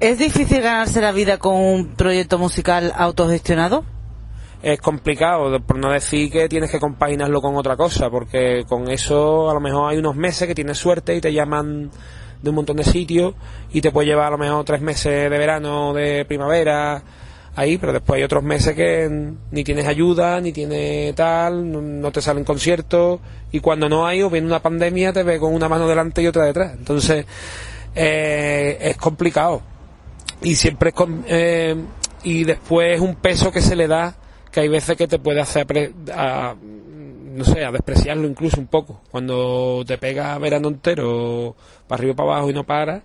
¿Es 0.00 0.18
difícil 0.18 0.60
ganarse 0.60 1.00
la 1.00 1.12
vida 1.12 1.38
con 1.38 1.54
un 1.56 1.94
proyecto 1.94 2.38
musical 2.38 2.92
autogestionado? 2.96 3.84
Es 4.64 4.80
complicado, 4.80 5.60
por 5.60 5.76
no 5.76 5.90
decir 5.90 6.32
que 6.32 6.48
tienes 6.48 6.70
que 6.70 6.80
compaginarlo 6.80 7.42
con 7.42 7.54
otra 7.54 7.76
cosa, 7.76 8.08
porque 8.08 8.64
con 8.66 8.88
eso 8.90 9.50
a 9.50 9.52
lo 9.52 9.60
mejor 9.60 9.90
hay 9.90 9.98
unos 9.98 10.16
meses 10.16 10.48
que 10.48 10.54
tienes 10.54 10.78
suerte 10.78 11.14
y 11.14 11.20
te 11.20 11.34
llaman 11.34 11.90
de 12.40 12.48
un 12.48 12.56
montón 12.56 12.78
de 12.78 12.84
sitios 12.84 13.34
y 13.74 13.82
te 13.82 13.90
puede 13.90 14.06
llevar 14.08 14.28
a 14.28 14.30
lo 14.30 14.38
mejor 14.38 14.64
tres 14.64 14.80
meses 14.80 15.28
de 15.30 15.38
verano, 15.38 15.92
de 15.92 16.24
primavera, 16.24 17.02
ahí, 17.54 17.76
pero 17.76 17.92
después 17.92 18.16
hay 18.16 18.24
otros 18.24 18.42
meses 18.42 18.74
que 18.74 19.34
ni 19.50 19.64
tienes 19.64 19.86
ayuda, 19.86 20.40
ni 20.40 20.50
tienes 20.50 21.14
tal, 21.14 21.70
no, 21.70 21.82
no 21.82 22.10
te 22.10 22.22
salen 22.22 22.44
conciertos 22.44 23.20
y 23.52 23.60
cuando 23.60 23.90
no 23.90 24.06
hay 24.06 24.22
o 24.22 24.30
viene 24.30 24.46
una 24.46 24.62
pandemia 24.62 25.12
te 25.12 25.24
ve 25.24 25.38
con 25.38 25.52
una 25.52 25.68
mano 25.68 25.86
delante 25.86 26.22
y 26.22 26.26
otra 26.26 26.46
detrás. 26.46 26.72
Entonces 26.72 27.26
eh, 27.94 28.78
es 28.80 28.96
complicado 28.96 29.60
y 30.42 30.54
siempre 30.54 30.88
es 30.88 30.94
con- 30.94 31.22
eh, 31.28 31.76
y 32.22 32.44
después 32.44 32.94
es 32.94 33.00
un 33.02 33.16
peso 33.16 33.52
que 33.52 33.60
se 33.60 33.76
le 33.76 33.88
da 33.88 34.14
que 34.54 34.60
hay 34.60 34.68
veces 34.68 34.96
que 34.96 35.08
te 35.08 35.18
puede 35.18 35.40
hacer 35.40 35.66
a, 36.14 36.54
no 36.54 37.44
sé 37.44 37.64
a 37.64 37.72
despreciarlo 37.72 38.26
incluso 38.28 38.60
un 38.60 38.68
poco 38.68 39.00
cuando 39.10 39.82
te 39.86 39.98
pega 39.98 40.38
verano 40.38 40.68
entero 40.68 41.56
para 41.88 41.98
arriba 41.98 42.12
y 42.12 42.16
para 42.16 42.30
abajo 42.30 42.50
y 42.50 42.52
no 42.54 42.64
para 42.64 43.02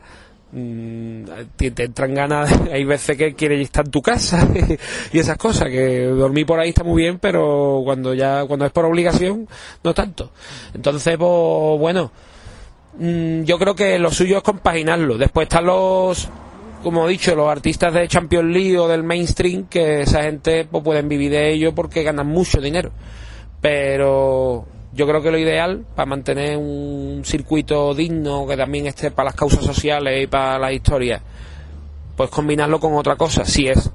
mm, 0.51 1.24
te, 1.56 1.72
te 1.72 1.84
entran 1.86 2.13
ganas 2.13 2.51
hay 2.72 2.84
veces 2.86 3.18
que 3.18 3.34
quieres 3.34 3.62
estar 3.62 3.86
en 3.86 3.91
tu 3.91 4.01
casa 4.01 4.48
y 5.12 5.20
esas 5.20 5.38
cosas 5.38 5.70
que 5.70 6.06
dormir 6.06 6.46
por 6.46 6.60
ahí 6.60 6.70
está 6.70 6.84
muy 6.84 7.01
bien 7.01 7.18
pero 7.20 7.82
cuando 7.84 8.13
ya 8.13 8.46
cuando 8.46 8.65
es 8.65 8.72
por 8.72 8.86
obligación 8.86 9.48
no 9.84 9.94
tanto 9.94 10.32
entonces 10.74 11.18
pues 11.18 11.79
bueno 11.79 12.12
Mm, 13.00 13.44
yo 13.44 13.58
creo 13.58 13.75
que 13.75 13.98
lo 13.98 14.12
suyo 14.12 14.38
es 14.38 14.44
compaginarlo. 14.44 15.18
Después 15.18 15.46
están 15.46 15.65
los, 15.65 16.27
como 16.83 17.07
he 17.07 17.12
dicho, 17.12 17.36
los 17.36 17.50
artistas 17.50 17.93
de 17.93 18.07
Champions 18.07 18.53
League 18.53 18.77
o 18.77 18.88
del 18.88 19.03
mainstream, 19.03 19.65
que 19.65 20.01
esa 20.01 20.24
gente 20.24 20.65
pues, 20.65 20.83
pueden 20.83 21.09
vivir 21.09 21.31
de 21.31 21.53
ello 21.53 21.74
porque 21.75 22.03
ganan 22.03 22.27
mucho 22.27 22.62
dinero. 22.62 22.91
Pero 23.62 24.65
yo 24.93 25.07
creo 25.07 25.21
que 25.21 25.31
lo 25.31 25.38
ideal 25.38 25.86
para 25.95 26.05
mantener 26.05 26.57
un 26.57 27.21
circuito 27.24 27.93
digno 27.93 28.48
que 28.48 28.57
también 28.57 28.88
esté 28.88 29.12
para 29.12 29.27
las 29.27 29.36
causas 29.36 29.63
sociales 29.63 30.24
y 30.24 30.27
para 30.27 30.57
la 30.57 30.71
historia, 30.71 31.21
pues 32.15 32.29
combinarlo 32.29 32.79
con 32.79 32.93
otra 32.95 33.15
cosa. 33.15 33.45
Si 33.45 33.67
es 33.67 33.91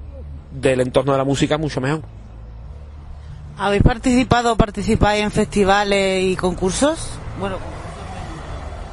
del 0.53 0.81
entorno 0.81 1.13
de 1.13 1.19
la 1.19 1.25
música, 1.25 1.59
mucho 1.59 1.81
mejor. 1.81 2.03
¿Habéis 3.57 3.83
participado 3.83 4.53
o 4.53 4.57
participáis 4.57 5.23
en 5.23 5.31
festivales 5.31 6.25
y 6.25 6.37
concursos? 6.37 7.11
Bueno, 7.39 7.57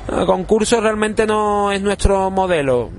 El 0.07 0.25
concurso 0.25 0.81
realmente 0.81 1.25
no 1.25 1.71
es 1.71 1.81
nuestro 1.81 2.29
modelo. 2.29 2.89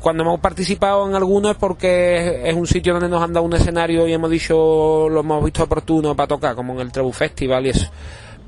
Cuando 0.00 0.22
hemos 0.22 0.40
participado 0.40 1.08
en 1.08 1.14
alguno 1.14 1.50
es 1.50 1.56
porque 1.56 2.42
es 2.48 2.54
un 2.54 2.66
sitio 2.66 2.92
donde 2.94 3.08
nos 3.08 3.22
han 3.22 3.32
dado 3.32 3.46
un 3.46 3.54
escenario 3.54 4.06
y 4.06 4.12
hemos 4.12 4.30
dicho, 4.30 5.08
lo 5.08 5.20
hemos 5.20 5.44
visto 5.44 5.62
oportuno 5.64 6.14
para 6.14 6.26
tocar, 6.28 6.54
como 6.54 6.74
en 6.74 6.80
el 6.80 6.92
Trebu 6.92 7.12
Festival 7.12 7.66
y 7.66 7.70
eso. 7.70 7.86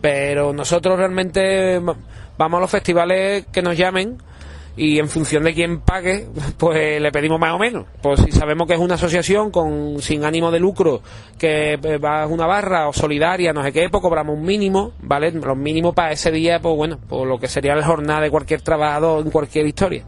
Pero 0.00 0.52
nosotros 0.52 0.98
realmente 0.98 1.78
va- 1.78 1.96
vamos 2.36 2.58
a 2.58 2.60
los 2.60 2.70
festivales 2.70 3.46
que 3.52 3.62
nos 3.62 3.76
llamen 3.76 4.18
y 4.78 4.98
en 4.98 5.08
función 5.08 5.42
de 5.44 5.54
quién 5.54 5.80
pague, 5.80 6.28
pues 6.58 7.00
le 7.00 7.10
pedimos 7.10 7.40
más 7.40 7.54
o 7.54 7.58
menos. 7.58 7.86
Pues 8.02 8.20
si 8.20 8.30
sabemos 8.32 8.68
que 8.68 8.74
es 8.74 8.80
una 8.80 8.96
asociación 8.96 9.50
con 9.50 9.96
sin 10.02 10.22
ánimo 10.24 10.50
de 10.50 10.60
lucro, 10.60 11.00
que 11.38 11.78
eh, 11.82 11.96
va 11.98 12.24
a 12.24 12.26
una 12.26 12.46
barra 12.46 12.86
o 12.88 12.92
solidaria, 12.92 13.54
no 13.54 13.62
sé 13.62 13.72
qué, 13.72 13.88
pues 13.90 14.02
cobramos 14.02 14.36
un 14.36 14.44
mínimo, 14.44 14.92
¿vale? 15.00 15.32
Los 15.32 15.56
mínimos 15.56 15.94
para 15.94 16.12
ese 16.12 16.30
día, 16.30 16.60
pues 16.60 16.76
bueno, 16.76 16.98
pues 17.08 17.26
lo 17.26 17.38
que 17.38 17.48
sería 17.48 17.74
la 17.74 17.86
jornada 17.86 18.20
de 18.20 18.30
cualquier 18.30 18.60
trabajador 18.60 19.24
en 19.24 19.30
cualquier 19.30 19.66
historia. 19.66 20.04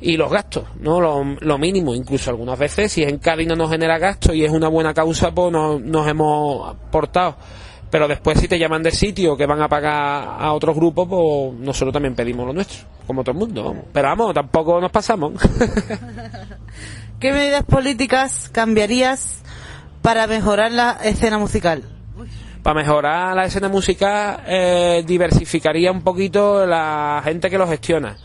Y 0.00 0.16
los 0.18 0.30
gastos, 0.30 0.64
¿no? 0.78 1.00
Lo, 1.00 1.24
lo 1.40 1.58
mínimo, 1.58 1.94
incluso 1.94 2.28
algunas 2.30 2.58
veces, 2.58 2.92
si 2.92 3.02
en 3.02 3.18
Cádiz 3.18 3.48
no 3.48 3.56
nos 3.56 3.70
genera 3.70 3.98
gastos 3.98 4.34
y 4.34 4.44
es 4.44 4.50
una 4.50 4.68
buena 4.68 4.92
causa, 4.92 5.30
pues 5.32 5.50
no- 5.52 5.78
nos 5.78 6.06
hemos 6.06 6.76
portado. 6.90 7.36
Pero 7.90 8.06
después 8.08 8.38
si 8.38 8.48
te 8.48 8.58
llaman 8.58 8.82
de 8.82 8.90
sitio 8.90 9.36
que 9.36 9.46
van 9.46 9.62
a 9.62 9.68
pagar 9.68 10.36
a 10.40 10.52
otros 10.52 10.76
grupos, 10.76 11.06
pues 11.08 11.60
nosotros 11.60 11.92
también 11.94 12.14
pedimos 12.14 12.46
lo 12.46 12.52
nuestro, 12.52 12.86
como 13.06 13.22
todo 13.22 13.32
el 13.32 13.38
mundo. 13.38 13.64
vamos. 13.64 13.84
Pero 13.92 14.08
vamos, 14.08 14.34
tampoco 14.34 14.80
nos 14.80 14.90
pasamos. 14.90 15.32
¿qué 17.20 17.32
medidas 17.32 17.64
políticas 17.64 18.50
cambiarías 18.52 19.42
para 20.02 20.26
mejorar 20.26 20.72
la 20.72 20.98
escena 21.04 21.38
musical? 21.38 21.82
Para 22.62 22.80
mejorar 22.80 23.34
la 23.36 23.44
escena 23.44 23.68
musical, 23.68 24.42
eh, 24.46 25.04
diversificaría 25.06 25.90
un 25.92 26.02
poquito 26.02 26.66
la 26.66 27.20
gente 27.24 27.48
que 27.48 27.58
lo 27.58 27.66
gestiona 27.68 28.16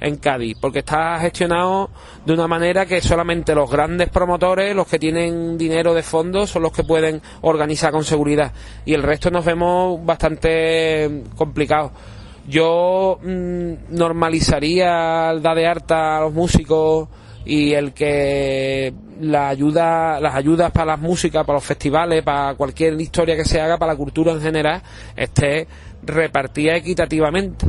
en 0.00 0.16
Cádiz, 0.16 0.56
porque 0.60 0.80
está 0.80 1.18
gestionado 1.18 1.90
de 2.24 2.32
una 2.32 2.46
manera 2.46 2.86
que 2.86 3.00
solamente 3.00 3.54
los 3.54 3.70
grandes 3.70 4.08
promotores, 4.10 4.74
los 4.74 4.86
que 4.86 4.98
tienen 4.98 5.56
dinero 5.58 5.94
de 5.94 6.02
fondo, 6.02 6.46
son 6.46 6.62
los 6.62 6.72
que 6.72 6.84
pueden 6.84 7.22
organizar 7.42 7.92
con 7.92 8.04
seguridad. 8.04 8.52
Y 8.84 8.94
el 8.94 9.02
resto 9.02 9.30
nos 9.30 9.44
vemos 9.44 10.04
bastante 10.04 11.24
complicados. 11.36 11.92
Yo 12.48 13.18
mm, 13.22 13.72
normalizaría 13.90 15.30
el 15.30 15.42
dar 15.42 15.56
de 15.56 15.66
harta 15.66 16.18
a 16.18 16.20
los 16.20 16.32
músicos 16.32 17.08
y 17.44 17.72
el 17.72 17.92
que 17.92 18.92
la 19.20 19.48
ayuda, 19.48 20.20
las 20.20 20.34
ayudas 20.34 20.70
para 20.72 20.92
las 20.92 21.00
músicas, 21.00 21.44
para 21.44 21.56
los 21.56 21.64
festivales, 21.64 22.22
para 22.22 22.54
cualquier 22.54 23.00
historia 23.00 23.36
que 23.36 23.44
se 23.44 23.60
haga, 23.60 23.78
para 23.78 23.92
la 23.92 23.98
cultura 23.98 24.32
en 24.32 24.40
general, 24.40 24.82
esté 25.16 25.66
repartida 26.02 26.76
equitativamente. 26.76 27.66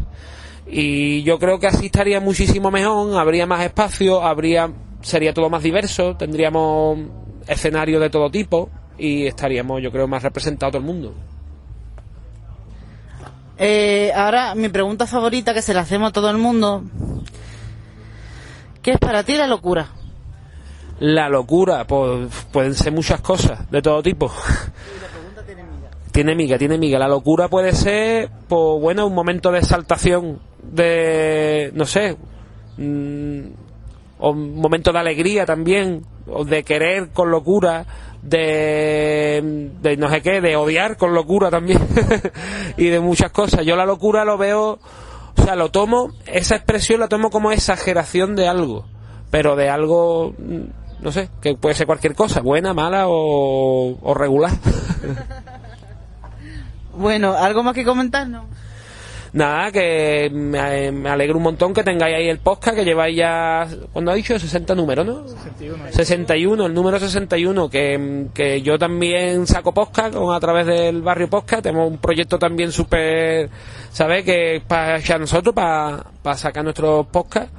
Y 0.70 1.24
yo 1.24 1.40
creo 1.40 1.60
que 1.60 1.68
así 1.68 1.86
estaría 1.86 2.20
muchísimo 2.20 2.72
mejor, 2.72 3.18
habría 3.18 3.46
más 3.46 3.64
espacio, 3.64 4.22
habría, 4.22 4.70
sería 5.02 5.34
todo 5.34 5.50
más 5.50 5.64
diverso, 5.64 6.16
tendríamos 6.18 7.00
escenarios 7.48 8.02
de 8.02 8.10
todo 8.10 8.30
tipo 8.30 8.70
y 8.98 9.26
estaríamos, 9.26 9.82
yo 9.82 9.92
creo, 9.92 10.08
más 10.08 10.24
representado 10.24 10.74
todo 10.74 10.80
el 10.82 10.86
mundo. 10.86 11.14
Eh, 13.58 14.12
ahora, 14.16 14.54
mi 14.56 14.70
pregunta 14.70 15.08
favorita, 15.08 15.54
que 15.54 15.62
se 15.62 15.74
la 15.74 15.82
hacemos 15.82 16.10
a 16.10 16.14
todo 16.14 16.30
el 16.30 16.38
mundo. 16.38 16.84
¿Qué 18.82 18.92
es 18.92 19.00
para 19.00 19.24
ti 19.24 19.36
la 19.36 19.48
locura? 19.48 19.88
La 21.00 21.30
locura, 21.30 21.86
pues 21.86 22.30
pueden 22.52 22.74
ser 22.76 22.92
muchas 22.92 23.22
cosas, 23.22 23.70
de 23.72 23.82
todo 23.82 24.02
tipo. 24.04 24.32
Tiene 26.18 26.34
miga, 26.34 26.58
tiene 26.58 26.80
miga. 26.80 26.98
La 26.98 27.08
locura 27.08 27.48
puede 27.48 27.74
ser, 27.74 28.32
pues 28.48 28.82
bueno, 28.82 29.06
un 29.06 29.14
momento 29.14 29.52
de 29.52 29.60
exaltación, 29.60 30.40
de, 30.64 31.70
no 31.76 31.86
sé, 31.86 32.18
mm, 32.78 33.42
o 34.18 34.32
un 34.32 34.56
momento 34.60 34.92
de 34.92 34.98
alegría 34.98 35.46
también, 35.46 36.04
o 36.26 36.44
de 36.44 36.64
querer 36.64 37.10
con 37.10 37.30
locura, 37.30 37.86
de, 38.24 39.70
de 39.80 39.98
no 39.98 40.10
sé 40.10 40.24
qué, 40.24 40.42
de 40.42 40.56
odiar 40.56 40.98
con 40.98 41.14
locura 41.14 41.52
también, 41.52 41.88
y 42.78 42.88
de 42.88 43.00
muchas 43.00 43.30
cosas. 43.30 43.64
Yo 43.64 43.76
la 43.76 43.86
locura 43.86 44.26
lo 44.26 44.40
veo, 44.40 44.80
o 45.38 45.42
sea, 45.44 45.56
lo 45.56 45.70
tomo, 45.70 46.14
esa 46.26 46.56
expresión 46.56 47.00
la 47.00 47.10
tomo 47.10 47.30
como 47.30 47.52
exageración 47.52 48.36
de 48.36 48.48
algo, 48.48 48.86
pero 49.30 49.56
de 49.56 49.70
algo, 49.70 50.34
mm, 50.36 51.04
no 51.04 51.12
sé, 51.12 51.30
que 51.44 51.54
puede 51.54 51.76
ser 51.76 51.86
cualquier 51.86 52.16
cosa, 52.16 52.42
buena, 52.42 52.74
mala 52.74 53.04
o, 53.08 54.00
o 54.02 54.14
regular. 54.16 54.54
Bueno, 56.98 57.34
¿algo 57.38 57.64
más 57.64 57.74
que 57.74 57.84
comentar? 57.86 58.28
No. 58.28 58.46
Nada, 59.34 59.72
que 59.72 60.30
me, 60.32 60.92
me 60.92 61.10
alegro 61.10 61.38
un 61.38 61.44
montón 61.44 61.74
que 61.74 61.84
tengáis 61.84 62.16
ahí 62.16 62.30
el 62.30 62.40
podcast, 62.40 62.78
que 62.78 62.86
lleváis 62.86 63.16
ya, 63.16 63.68
cuando 63.94 64.12
ha 64.12 64.16
dicho? 64.16 64.40
60 64.40 64.74
números, 64.74 65.06
¿no? 65.06 65.28
61. 65.28 65.92
61, 65.92 66.66
el 66.66 66.74
número 66.74 66.98
61, 66.98 67.70
que, 67.70 68.28
que 68.34 68.62
yo 68.62 68.80
también 68.80 69.46
saco 69.46 69.74
podcast 69.74 70.16
con- 70.16 70.34
a 70.34 70.40
través 70.40 70.66
del 70.66 71.02
barrio 71.02 71.30
podcast, 71.30 71.62
tenemos 71.64 71.92
un 71.92 71.98
proyecto 71.98 72.40
también 72.40 72.72
súper, 72.72 73.50
¿sabes? 73.92 74.24
Que 74.24 74.62
para 74.66 74.98
nosotros, 75.20 75.54
para, 75.54 76.06
para 76.24 76.38
sacar 76.38 76.64
nuestros 76.64 77.06
podcasts. 77.08 77.52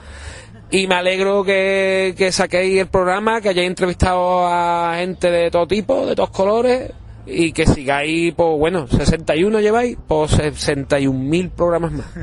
Y 0.71 0.87
me 0.87 0.97
alegro 0.97 1.45
que, 1.45 2.14
que 2.16 2.33
saquéis 2.33 2.80
el 2.80 2.88
programa, 2.88 3.40
que 3.40 3.50
hayáis 3.50 3.68
entrevistado 3.68 4.47
a 4.49 4.97
gente 4.97 5.30
de 5.30 5.50
todo 5.50 5.66
tipo, 5.66 6.07
de 6.07 6.14
todos 6.16 6.30
colores, 6.30 6.90
y 7.28 7.52
que 7.52 7.66
sigáis, 7.66 8.35
pues 8.35 8.58
bueno, 8.58 8.87
61 8.87 9.61
lleváis, 9.61 9.99
pues 10.06 10.38
61.000 10.38 11.50
programas 11.50 11.92
más. 11.92 12.06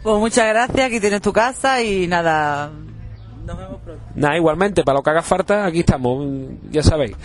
Pues 0.00 0.16
muchas 0.20 0.46
gracias, 0.46 0.86
aquí 0.86 1.00
tienes 1.00 1.20
tu 1.20 1.32
casa 1.32 1.82
y 1.82 2.06
nada. 2.06 2.70
Nada, 4.14 4.36
igualmente, 4.36 4.84
para 4.84 4.98
lo 4.98 5.02
que 5.02 5.10
haga 5.10 5.22
falta, 5.22 5.66
aquí 5.66 5.80
estamos, 5.80 6.24
ya 6.70 6.82
sabéis. 6.82 7.16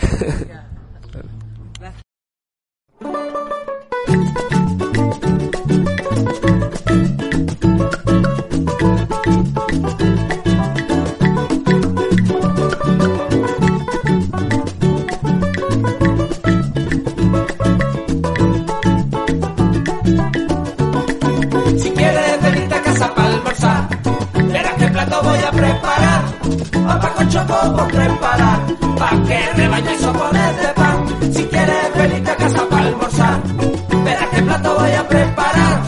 Papa 26.72 27.08
con 27.16 27.28
choco 27.28 27.86
preparar, 27.88 28.58
pa' 28.98 29.22
que 29.26 29.52
rebañes 29.56 30.00
sopones 30.00 30.56
de 30.62 30.68
pan. 30.74 30.96
Si 31.32 31.42
quieres 31.44 31.94
venirte 31.96 32.30
a 32.30 32.36
casa 32.36 32.68
para 32.68 32.86
almorzar, 32.86 33.42
verás 34.04 34.28
qué 34.34 34.42
plato 34.42 34.74
voy 34.78 34.92
a 34.92 35.08
preparar. 35.08 35.82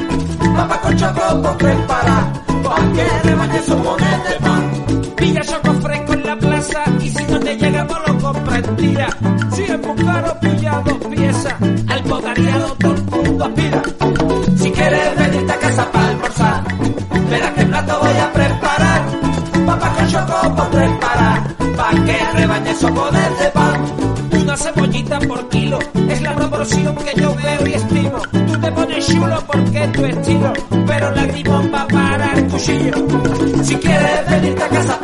Papa 0.57 0.81
con 0.81 0.97
choco 0.97 1.57
preparar, 1.59 2.33
pa' 2.65 2.93
que 2.95 3.29
rebañes 3.29 3.65
sopones 3.65 4.25
de 4.29 4.35
pan. 4.45 4.63
Pilla 5.17 5.43
choco 5.43 5.73
fresco 5.75 6.13
en 6.15 6.27
la 6.27 6.37
plaza 6.37 6.85
y 7.01 7.09
si 7.09 7.25
no 7.25 7.41
te 7.41 7.57
llega 7.57 7.85
no 7.85 7.99
lo 8.07 8.19
comprendía. 8.19 9.09
Si 9.53 9.63
es 9.63 9.79
muy 9.81 10.05
caro 10.05 10.41
pilla 10.41 10.83
dos 10.85 10.99
piezas, 11.15 11.55
al 11.89 12.03
bocariado 12.03 12.77
todo 12.79 12.95
el 12.95 13.05
mundo 13.05 13.45
aspira. 13.45 13.76
Pa' 22.37 22.43
que 22.43 22.43
rebañes 22.43 22.79
sopones 22.79 23.39
de 23.39 23.51
pan. 23.51 23.81
Una 24.43 24.57
cebollita 24.57 25.19
por 25.21 25.49
kilo, 25.49 25.79
es 26.09 26.23
la 26.23 26.35
proporción 26.35 26.95
que 26.97 27.21
yo 27.21 27.35
veo 27.35 27.67
y 27.67 27.73
estimo. 27.75 28.19
Tú 28.31 28.61
te 28.61 28.73
pones 28.73 29.07
chulo 29.07 29.43
porque 29.47 29.85
es 29.85 29.93
tu 29.93 30.05
estilo, 30.05 30.53
pero 30.87 31.11
lagrimón 31.13 31.73
va 31.75 31.87
para 31.87 32.33
el 32.35 32.47
cuchillo. 32.49 32.95
Si 33.63 33.77
quieres 33.77 34.31
venirte 34.31 34.63
a 34.63 34.69
casa 34.69 34.99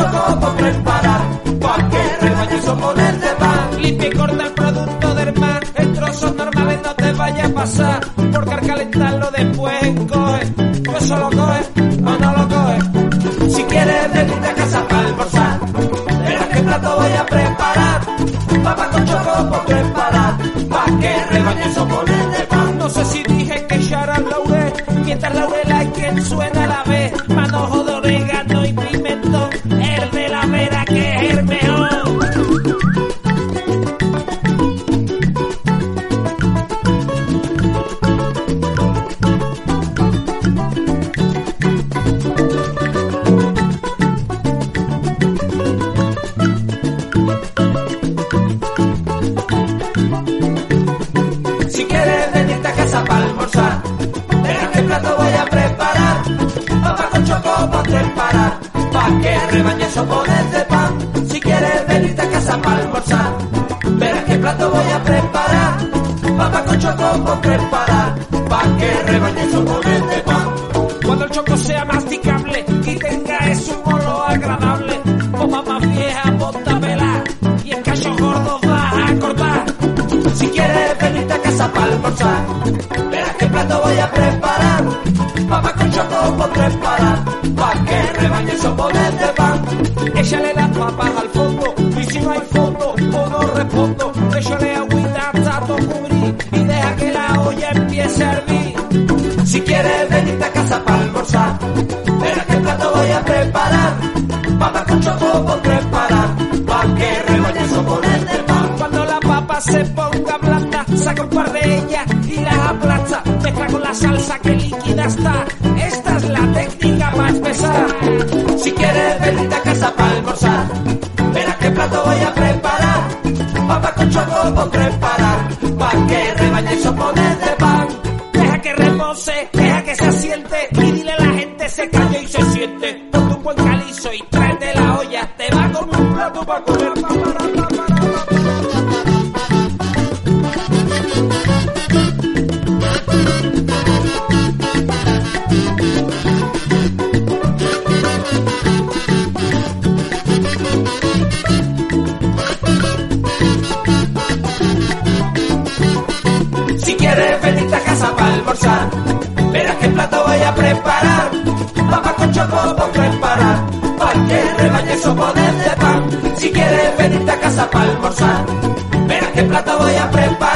Choco 0.00 0.40
por 0.40 0.56
preparar, 0.56 1.22
pa' 1.60 1.88
que 1.90 2.26
rebañes 2.26 2.64
sopones 2.64 3.20
de 3.20 3.28
pan. 3.40 3.82
Limpia 3.82 4.08
y 4.08 4.12
corta 4.12 4.44
el 4.44 4.52
producto 4.52 5.14
del 5.14 5.32
mar, 5.38 5.62
en 5.74 5.92
trozos 5.92 6.34
normales 6.36 6.78
no 6.82 6.94
te 6.94 7.12
vaya 7.12 7.44
a 7.44 7.48
pasar, 7.50 8.00
porque 8.32 8.54
al 8.54 8.66
calentarlo 8.66 9.30
después 9.30 9.80
coge, 10.10 10.46
pues 10.86 11.04
solo 11.04 11.28
coge 11.28 11.62
o 12.10 12.12
no 12.22 12.32
lo 12.38 12.48
coge. 12.48 12.78
Si 13.50 13.62
quieres 13.64 14.12
venirte 14.14 14.48
a 14.48 14.54
casa 14.54 14.88
para 14.88 15.06
almorzar, 15.06 15.60
verás 16.24 16.46
qué 16.46 16.60
plato 16.60 16.96
voy 16.96 17.12
a 17.12 17.26
preparar. 17.26 18.00
Papa 18.64 18.90
con 18.90 19.04
choco 19.04 19.50
por 19.50 19.64
preparar, 19.66 20.32
pa' 20.70 20.86
que 20.98 21.24
rebañes 21.30 21.74
sopones 21.74 22.29
de 22.29 22.29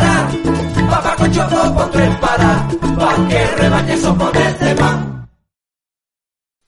preparar. 0.04 0.90
Papa 0.90 1.16
con 1.16 1.30
choco 1.32 1.90
preparar, 1.90 2.68
pa' 2.98 3.28
que 3.28 3.46
rebañes 3.56 4.00
sopones 4.02 4.60
de 4.60 4.74
pan. 4.74 5.28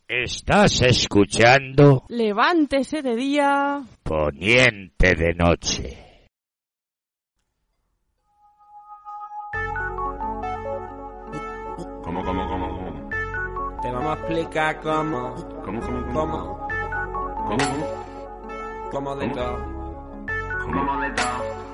Estás 0.08 0.82
escuchando 0.82 2.04
Levántese 2.08 3.02
de 3.02 3.16
día. 3.16 3.82
Poniente 4.02 5.14
de 5.14 5.34
Noche. 5.34 6.02
¿Cómo, 12.02 12.22
cómo, 12.24 12.48
cómo, 12.48 12.68
cómo? 12.68 13.10
Tema 13.82 13.98
Vamos 13.98 14.16
a 14.16 14.20
explicar 14.20 14.80
cómo. 14.80 15.34
¿Cómo, 15.64 15.80
cómo, 15.80 16.12
cómo? 16.12 16.68
¿Cómo? 17.48 17.56
¿Cómo? 17.58 18.90
Como 18.90 19.16
de 19.16 19.28
¿Cómo? 19.28 19.34
todo. 19.34 19.56
¿Cómo? 20.64 21.00
de 21.00 21.10
todo. 21.10 21.65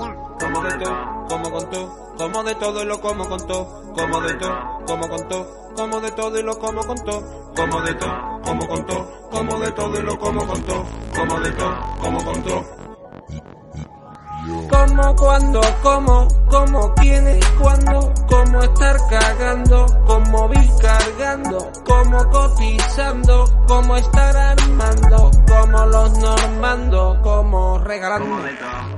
Como 0.00 0.62
de 0.62 0.78
todo, 0.78 1.26
como 1.28 1.50
con 1.50 1.70
todo, 1.70 2.14
como 2.16 2.42
de 2.42 2.54
todo 2.54 2.82
y 2.82 2.86
lo 2.86 3.00
como 3.02 3.28
con 3.28 3.46
todo, 3.46 3.92
como 3.94 4.20
de 4.22 4.34
todo, 4.34 4.84
como 4.86 5.08
con 5.10 5.28
todo, 5.28 5.72
como 5.76 6.00
de 6.00 6.10
todo 6.12 6.38
y 6.38 6.42
lo 6.42 6.58
como 6.58 6.82
con 6.86 6.96
todo, 7.04 7.52
como 7.54 7.82
de 7.82 7.94
todo, 7.94 8.40
como 8.42 8.66
con 8.66 8.86
todo, 8.86 9.28
como 9.30 9.58
de 9.60 9.72
todo 9.72 10.00
y 10.00 10.02
lo 10.02 10.18
como 10.18 10.46
con 10.46 10.62
todo, 10.62 10.84
como 11.14 11.40
de 11.40 11.50
todo, 11.52 11.76
como 12.00 12.24
con 12.24 12.42
todo. 12.42 12.79
Como, 14.68 15.16
cuando, 15.16 15.60
como, 15.82 16.28
como, 16.48 16.94
quién 16.94 17.28
y 17.28 17.40
cuándo, 17.58 18.12
como 18.28 18.62
estar 18.62 18.96
cagando, 19.08 19.86
como 20.06 20.48
vi 20.48 20.70
cargando, 20.80 21.72
como 21.86 22.18
cotizando, 22.30 23.44
como 23.66 23.96
estar 23.96 24.36
armando, 24.36 25.30
como 25.48 25.86
los 25.86 26.18
normando, 26.18 27.18
como 27.22 27.78
regalando, 27.78 28.42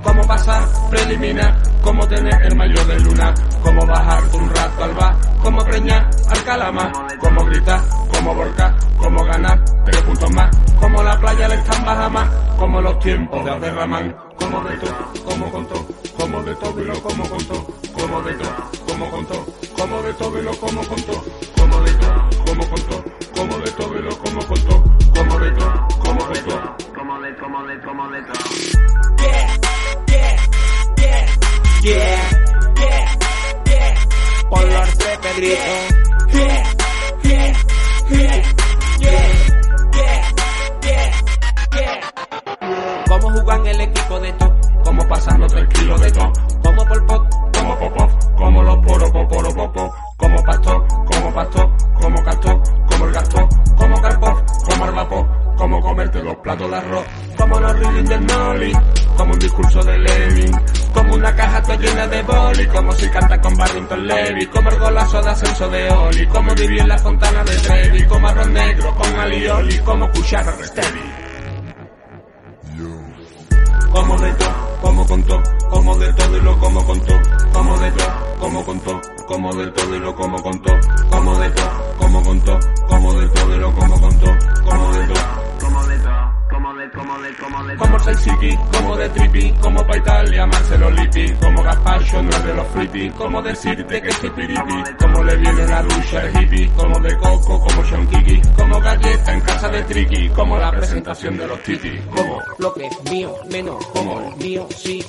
como 0.02 0.22
pasar 0.22 0.64
preliminar, 0.90 1.60
como 1.82 2.06
tener 2.08 2.42
el 2.44 2.56
mayor 2.56 2.86
de 2.86 3.00
luna, 3.00 3.34
como 3.62 3.86
bajar 3.86 4.22
un 4.34 4.50
rato 4.50 4.84
al 4.84 4.94
bar, 4.94 5.16
como 5.42 5.64
preñar 5.64 6.08
al 6.30 6.44
calamar, 6.44 6.92
como 7.18 7.44
gritar, 7.44 7.80
como 8.12 8.34
volcar, 8.34 8.74
como 8.96 9.24
ganar 9.24 9.64
tres 9.84 10.02
puntos 10.02 10.30
más, 10.32 10.56
como 10.80 11.02
la 11.02 11.18
playa 11.18 11.48
le 11.48 11.54
están 11.56 11.84
Bahamas, 11.84 12.28
como 12.58 12.80
los 12.80 12.98
tiempos 13.00 13.44
de 13.44 13.50
Abderramán, 13.50 14.16
como 14.52 14.68
de 14.68 14.76
todo, 14.76 15.24
como 15.24 15.50
con 15.50 15.66
todo, 15.66 15.86
como 16.18 16.42
de 16.42 16.54
todo 16.56 16.82
y 16.82 16.84
lo 16.84 17.02
como 17.02 17.26
con 17.26 17.44
todo, 17.46 17.66
como 17.94 18.22
de 18.22 18.34
todo, 18.34 18.70
como 18.86 19.10
con 19.10 19.26
todo, 19.26 19.46
como 19.78 20.02
de 20.02 20.12
todo 20.12 20.38
y 20.38 20.42
lo 20.42 20.50
como 20.58 20.82
con 20.86 21.02
todo, 21.02 21.24
como 21.56 21.80
de 21.80 21.92
todo, 21.94 22.30
como 22.44 22.68
con 22.68 22.82
todo, 22.82 23.04
como 23.34 23.58
de 23.58 23.70
todo 23.72 23.98
y 23.98 24.02
lo 24.02 24.18
como 24.18 24.46
con 24.46 24.60
todo, 24.60 24.84
como 25.14 25.38
de 25.38 25.50
todo, 25.52 25.88
como 26.04 26.28
de 26.28 26.40
todo, 26.40 26.76
como 26.94 27.20
de, 27.20 27.36
como 27.36 27.62
de, 27.64 27.80
como 27.80 28.08
de 28.10 28.22
todo. 28.22 28.42
Yeah, 29.18 29.56
yeah, 30.08 30.36
yeah, 30.98 31.26
yeah, 31.82 32.30
yeah, 32.76 33.16
yeah. 33.64 33.94
Por 34.50 34.64
los 34.64 34.90
Pedrito. 35.22 35.72
Yeah, 36.28 36.62
yeah, 37.22 37.22
yeah, 37.24 37.52
yeah, 38.10 38.42
yeah, 39.00 39.31
Cómo 43.12 43.30
jugan 43.30 43.66
el 43.66 43.78
equipo 43.78 44.18
de 44.20 44.32
todo, 44.32 44.56
cómo 44.84 45.06
pasan 45.06 45.38
los 45.38 45.52
tres 45.52 45.68
kilos 45.74 46.00
de 46.00 46.10
todo, 46.12 46.32
como 46.64 46.82
por 46.86 47.06
pot, 47.06 47.28
como 47.58 47.78
popó, 47.78 48.08
como 48.38 48.62
los 48.62 48.76
poros, 48.78 49.10
poporo, 49.10 49.54
popó, 49.54 49.94
como 50.16 50.42
pastor, 50.42 50.86
como 50.88 51.34
pastor, 51.34 51.70
como 52.00 52.24
castor, 52.24 52.62
como 52.88 53.04
el 53.04 53.12
gasto, 53.12 53.48
como 53.76 54.00
carpo, 54.00 54.42
como 54.64 54.86
el 54.86 54.92
vapor, 54.92 55.54
como 55.58 55.80
comerte 55.82 56.22
dos 56.22 56.36
platos 56.36 56.70
de 56.70 56.76
arroz, 56.76 57.04
como 57.36 57.60
los 57.60 57.78
reading 57.80 58.04
del 58.04 58.26
Noli, 58.26 58.72
como 59.18 59.34
un 59.34 59.38
discurso 59.38 59.82
de 59.82 59.98
Lenin, 59.98 60.52
como 60.94 61.14
una 61.14 61.36
caja 61.36 61.62
toda 61.62 61.76
llena 61.76 62.06
de 62.06 62.22
boli, 62.22 62.66
como 62.68 62.92
si 62.92 63.10
canta 63.10 63.38
con 63.42 63.54
Barrington 63.54 64.06
Levy, 64.06 64.46
como 64.46 64.70
el 64.70 64.78
golazo 64.78 65.20
de 65.20 65.28
ascenso 65.28 65.68
de 65.68 65.90
Oli, 65.90 66.26
como 66.28 66.54
vivir 66.54 66.80
en 66.80 66.88
la 66.88 66.96
fontana 66.96 67.44
de 67.44 67.56
Trevi, 67.56 68.06
como 68.06 68.26
arroz 68.26 68.48
negro 68.48 68.94
con 68.94 69.20
alioli, 69.20 69.78
como 69.80 70.10
cuchara 70.12 70.50
Resteri. 70.52 71.21
Como 73.92 74.18
de 74.18 74.32
todo, 74.32 74.78
como 74.80 75.06
con 75.06 75.22
todo, 75.24 75.42
como 75.70 75.96
de 75.98 76.12
todo 76.14 76.36
y 76.36 76.40
lo 76.40 76.58
como 76.58 76.84
con 76.86 77.00
todo, 77.00 77.18
como 77.52 77.78
de 77.78 77.90
todo, 77.92 78.36
como 78.40 78.64
con 78.64 78.80
todo, 78.80 79.00
como 79.26 79.54
de 79.54 79.66
todo 79.72 79.96
y 79.96 79.98
lo 80.00 80.14
como 80.14 80.42
con 80.42 80.62
todo, 80.62 80.80
como 81.10 81.38
de 81.38 81.50
todo, 81.50 81.96
como 81.98 82.22
con 82.22 82.40
todo, 82.40 82.58
como 82.88 83.12
de 83.20 83.28
todo 83.28 83.54
y 83.54 83.58
lo 83.58 83.74
como 83.74 84.00
con 84.00 84.18
todo, 84.18 84.32
como 84.64 84.92
de 84.92 85.06
todo, 85.06 85.24
como 85.60 85.86
de 85.86 85.98
todo, 85.98 86.31
como 86.90 87.18
de, 87.18 87.34
como 87.36 88.96
de, 88.96 89.08
Tripi, 89.10 89.52
como 89.60 89.86
pa' 89.86 89.96
Italia, 89.96 90.46
Marcelo 90.46 90.90
Lippi, 90.90 91.32
como 91.34 91.62
Gaspacho, 91.62 92.22
no 92.22 92.30
es 92.30 92.44
de 92.44 92.54
los 92.54 92.66
fritti, 92.68 93.10
como 93.10 93.42
decirte 93.42 94.02
que 94.02 94.12
soy 94.12 94.30
piripi, 94.30 94.82
como 94.98 95.22
le 95.22 95.36
viene 95.36 95.66
la 95.66 95.82
ducha 95.82 96.20
al 96.20 96.42
hippie, 96.42 96.70
como 96.70 96.98
de 97.00 97.16
Coco, 97.18 97.60
como 97.60 97.84
Sean 97.84 98.06
Kiki, 98.08 98.40
como 98.56 98.80
galleta 98.80 99.32
en 99.32 99.40
casa 99.42 99.68
de 99.68 99.82
Triki, 99.84 100.28
como 100.30 100.58
la 100.58 100.70
presentación 100.72 101.36
de 101.36 101.46
los 101.46 101.62
titi, 101.62 101.98
como 102.14 102.42
lo 102.58 102.74
que 102.74 102.86
es 102.86 103.10
mío, 103.10 103.34
menos, 103.50 103.86
como 103.88 104.20
el 104.20 104.36
mío, 104.36 104.66
sí, 104.76 105.04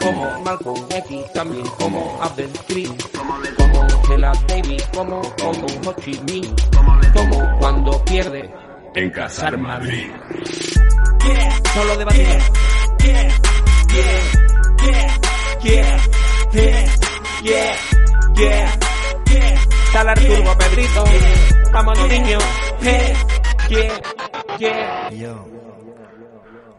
como 0.00 0.40
Malcolm 0.44 0.86
X, 0.90 1.32
también 1.32 1.66
como 1.78 2.18
Abdel 2.22 2.50
Krim, 2.66 2.94
como 3.16 3.82
Angela 3.82 4.32
Davis, 4.46 4.82
como, 4.94 5.22
como 5.36 5.66
Ho 5.86 5.92
Chi 6.00 6.20
Minh, 6.30 6.54
como 7.14 7.58
cuando 7.58 8.04
pierde 8.04 8.50
en 8.94 9.10
Casar 9.10 9.56
Madrid. 9.58 10.10
Solo 11.74 11.96
debatir. 11.96 12.26
Yeah, 13.04 13.28
yeah, 13.94 14.20
yeah, 14.84 15.18
yeah, 15.62 15.98
yeah, 16.52 16.86
yeah, 17.42 17.76
yeah, 18.34 18.78
yeah. 19.30 19.60
Dale 19.92 20.10
al 20.10 20.26
turbo, 20.26 20.56
Pedrito. 20.58 21.04
Vámonos, 21.72 22.08
niño. 22.08 22.38
Yeah, 22.80 24.00
yeah, 24.58 25.10
yeah. 25.10 25.57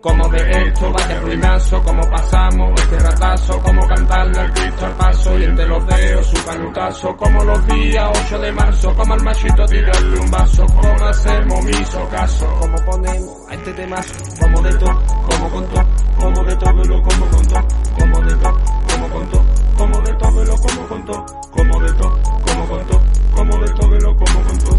Como 0.01 0.29
de 0.29 0.39
esto 0.39 0.93
vaya 0.93 1.19
ruinazo, 1.19 1.83
como 1.83 2.01
pasamos 2.09 2.71
este 2.81 2.99
ratazo, 2.99 3.59
como 3.61 3.85
cantarle 3.85 4.39
al 4.39 4.53
Cristo 4.53 4.85
al 4.85 4.95
paso 4.95 5.37
y 5.37 5.43
entre 5.43 5.67
los 5.67 5.85
dedos 5.87 6.25
su 6.25 6.45
canutazo, 6.45 7.17
como 7.17 7.43
los 7.43 7.67
días 7.67 8.09
8 8.25 8.39
de 8.39 8.51
marzo, 8.53 8.95
como 8.95 9.13
al 9.13 9.23
machito 9.23 9.65
tirarle 9.65 10.19
un 10.21 10.31
vaso, 10.31 10.65
como 10.67 11.05
hacemos 11.05 11.65
miso 11.65 12.07
caso, 12.09 12.47
como 12.61 12.75
ponemos 12.85 13.49
a 13.49 13.53
este 13.55 13.73
temazo, 13.73 14.13
como 14.39 14.61
de 14.61 14.73
todo, 14.75 15.03
como 15.29 15.49
con 15.49 15.67
todo, 15.67 15.85
como 16.17 16.43
de 16.45 16.55
todo 16.55 16.81
y 16.81 16.87
lo 16.87 17.03
como 17.03 17.25
con 17.25 17.47
todo, 17.47 17.67
como 17.99 18.21
de 18.21 18.35
todo, 18.35 18.57
como 18.87 19.09
con 19.09 19.29
todo, 19.29 19.45
como 19.77 20.01
de 20.01 20.13
todo 20.13 20.43
y 20.43 20.45
lo 20.45 20.55
como 20.55 20.87
con 20.87 21.05
todo, 21.05 21.25
como 21.51 21.81
de 21.81 21.93
todo, 21.93 22.19
como 22.45 22.67
con 22.69 22.87
todo, 22.87 23.01
como 23.35 23.57
de 23.57 23.73
todo 23.73 23.95
y 23.97 23.99
lo 23.99 24.15
como 24.15 24.43
con 24.43 24.57
todo, 24.59 24.78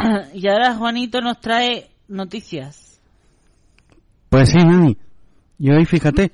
Y 0.34 0.48
ahora 0.48 0.74
Juanito 0.74 1.20
nos 1.20 1.40
trae 1.40 1.90
noticias. 2.08 3.00
Pues 4.28 4.50
sí, 4.50 4.58
Nani. 4.58 4.96
Y 5.58 5.72
hoy 5.72 5.84
fíjate 5.84 6.32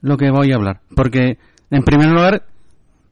lo 0.00 0.16
que 0.16 0.30
voy 0.30 0.52
a 0.52 0.56
hablar. 0.56 0.80
Porque, 0.94 1.38
en 1.70 1.82
primer 1.82 2.10
lugar, 2.10 2.46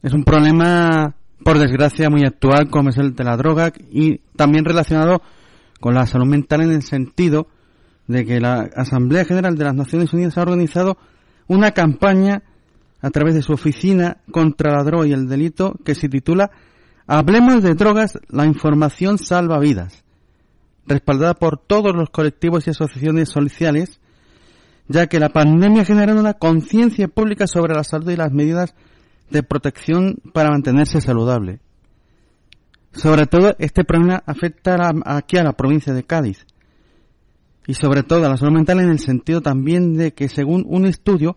es 0.03 0.13
un 0.13 0.25
problema, 0.25 1.15
por 1.43 1.59
desgracia, 1.59 2.11
muy 2.11 2.25
actual, 2.25 2.69
como 2.71 2.91
es 2.91 2.99
el 2.99 3.15
de 3.15 3.25
la 3.25 3.37
droga, 3.37 3.73
y 3.91 4.19
también 4.37 4.65
relacionado 4.65 5.23
con 5.81 5.95
la 5.95 6.07
salud 6.07 6.27
mental 6.27 6.63
en 6.63 6.73
el 6.73 6.83
sentido 6.83 7.49
de 8.07 8.25
que 8.25 8.41
la 8.41 8.69
Asamblea 8.77 9.25
General 9.25 9.57
de 9.57 9.65
las 9.65 9.75
Naciones 9.75 10.13
Unidas 10.13 10.37
ha 10.37 10.43
organizado 10.43 10.99
una 11.47 11.73
campaña 11.73 12.43
a 13.01 13.11
través 13.11 13.35
de 13.35 13.43
su 13.43 13.53
oficina 13.53 14.19
contra 14.31 14.73
la 14.73 14.83
droga 14.83 15.07
y 15.07 15.13
el 15.13 15.29
delito 15.29 15.75
que 15.85 15.95
se 15.95 16.09
titula 16.09 16.51
Hablemos 17.07 17.63
de 17.63 17.75
drogas, 17.75 18.19
la 18.29 18.47
información 18.47 19.19
salva 19.19 19.59
vidas, 19.59 20.05
respaldada 20.87 21.35
por 21.35 21.59
todos 21.59 21.95
los 21.95 22.09
colectivos 22.09 22.67
y 22.67 22.71
asociaciones 22.71 23.29
sociales, 23.29 24.01
ya 24.89 25.07
que 25.07 25.21
la 25.21 25.29
pandemia 25.29 25.83
ha 25.83 25.87
generado 25.87 26.19
una 26.19 26.35
conciencia 26.35 27.09
pública 27.09 27.47
sobre 27.47 27.75
la 27.75 27.85
salud 27.85 28.11
y 28.11 28.17
las 28.17 28.33
medidas 28.33 28.75
de 29.31 29.43
protección 29.43 30.17
para 30.33 30.51
mantenerse 30.51 31.03
saludable. 31.03 31.61
Sobre 32.93 33.27
todo, 33.27 33.55
este 33.59 33.85
problema 33.85 34.23
afecta 34.25 34.77
aquí 35.05 35.37
a 35.37 35.45
la 35.45 35.53
provincia 35.53 35.93
de 35.93 36.05
Cádiz. 36.05 36.47
Y 37.67 37.75
sobre 37.75 38.03
todo 38.03 38.25
a 38.25 38.29
la 38.29 38.37
salud 38.37 38.53
mental 38.53 38.81
en 38.81 38.91
el 38.91 38.99
sentido 38.99 39.41
también 39.41 39.95
de 39.95 40.13
que, 40.13 40.29
según 40.29 40.65
un 40.67 40.87
estudio, 40.87 41.37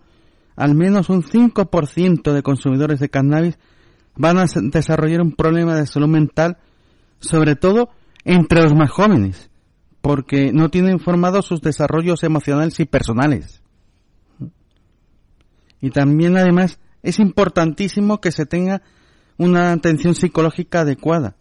al 0.55 0.75
menos 0.75 1.09
un 1.09 1.23
5% 1.23 2.33
de 2.33 2.43
consumidores 2.43 2.99
de 2.99 3.09
cannabis 3.09 3.57
van 4.17 4.37
a 4.37 4.45
desarrollar 4.45 5.21
un 5.21 5.31
problema 5.31 5.75
de 5.75 5.85
salud 5.85 6.07
mental, 6.07 6.57
sobre 7.19 7.55
todo 7.55 7.89
entre 8.23 8.61
los 8.61 8.73
más 8.73 8.91
jóvenes, 8.91 9.49
porque 10.01 10.51
no 10.51 10.69
tienen 10.69 10.99
formados 10.99 11.45
sus 11.45 11.61
desarrollos 11.61 12.23
emocionales 12.23 12.79
y 12.79 12.85
personales. 12.85 13.61
Y 15.79 15.91
también, 15.91 16.37
además, 16.37 16.79
es 17.03 17.19
importantísimo 17.19 18.19
que 18.19 18.31
se 18.31 18.45
tenga 18.45 18.81
una 19.37 19.71
atención 19.71 20.15
psicológica 20.15 20.81
adecuada, 20.81 21.35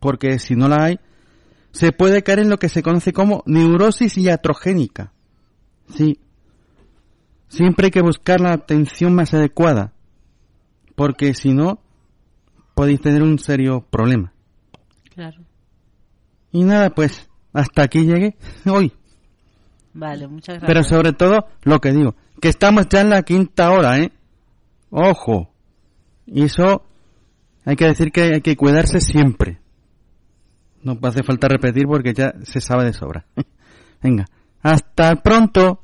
porque 0.00 0.38
si 0.38 0.54
no 0.54 0.68
la 0.68 0.84
hay, 0.84 1.00
se 1.72 1.92
puede 1.92 2.22
caer 2.22 2.40
en 2.40 2.50
lo 2.50 2.58
que 2.58 2.68
se 2.68 2.82
conoce 2.82 3.12
como 3.12 3.42
neurosis 3.46 4.16
iatrogénica. 4.16 5.12
Sí. 5.94 6.18
Siempre 7.48 7.86
hay 7.86 7.90
que 7.90 8.02
buscar 8.02 8.40
la 8.40 8.52
atención 8.52 9.14
más 9.14 9.34
adecuada, 9.34 9.92
porque 10.94 11.34
si 11.34 11.52
no, 11.52 11.80
podéis 12.78 13.00
tener 13.00 13.24
un 13.24 13.40
serio 13.40 13.84
problema. 13.90 14.32
Claro. 15.12 15.42
Y 16.52 16.62
nada, 16.62 16.90
pues, 16.90 17.28
hasta 17.52 17.82
aquí 17.82 18.06
llegué 18.06 18.36
hoy. 18.70 18.92
Vale, 19.94 20.28
muchas 20.28 20.60
gracias. 20.60 20.68
Pero 20.68 20.84
sobre 20.84 21.12
todo, 21.12 21.48
lo 21.64 21.80
que 21.80 21.90
digo, 21.90 22.14
que 22.40 22.48
estamos 22.48 22.88
ya 22.88 23.00
en 23.00 23.10
la 23.10 23.22
quinta 23.24 23.72
hora, 23.72 23.98
¿eh? 23.98 24.12
Ojo. 24.90 25.50
Y 26.24 26.44
eso 26.44 26.84
hay 27.64 27.74
que 27.74 27.86
decir 27.86 28.12
que 28.12 28.34
hay 28.34 28.42
que 28.42 28.56
cuidarse 28.56 29.00
siempre. 29.00 29.58
No 30.84 30.96
hace 31.02 31.24
falta 31.24 31.48
repetir 31.48 31.86
porque 31.88 32.14
ya 32.14 32.32
se 32.44 32.60
sabe 32.60 32.84
de 32.84 32.92
sobra. 32.92 33.26
Venga, 34.00 34.26
hasta 34.62 35.16
pronto. 35.16 35.82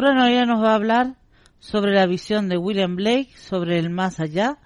Noria 0.00 0.46
nos 0.46 0.62
va 0.62 0.72
a 0.72 0.76
hablar 0.76 1.16
sobre 1.58 1.92
la 1.92 2.06
visión 2.06 2.48
de 2.48 2.56
William 2.56 2.94
Blake 2.94 3.36
sobre 3.36 3.78
el 3.78 3.90
más 3.90 4.20
allá 4.20 4.58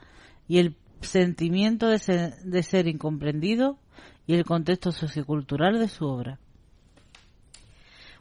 y 0.47 0.59
el 0.59 0.77
sentimiento 1.01 1.89
de 1.89 1.99
ser, 1.99 2.35
de 2.43 2.63
ser 2.63 2.87
incomprendido 2.87 3.79
y 4.27 4.35
el 4.35 4.45
contexto 4.45 4.93
sociocultural 4.93 5.79
de 5.79 5.89
su 5.89 6.05
obra. 6.07 6.39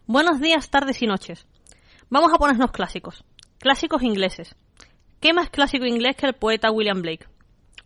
Buenos 0.08 0.40
días, 0.40 0.70
tardes 0.70 1.02
y 1.02 1.08
noches. 1.08 1.46
Vamos 2.10 2.32
a 2.34 2.38
ponernos 2.38 2.72
clásicos. 2.72 3.26
Clásicos 3.60 4.02
ingleses. 4.04 4.56
¿Qué 5.20 5.34
más 5.34 5.50
clásico 5.50 5.86
inglés 5.86 6.16
que 6.16 6.28
el 6.28 6.34
poeta 6.34 6.72
William 6.72 7.02
Blake? 7.02 7.28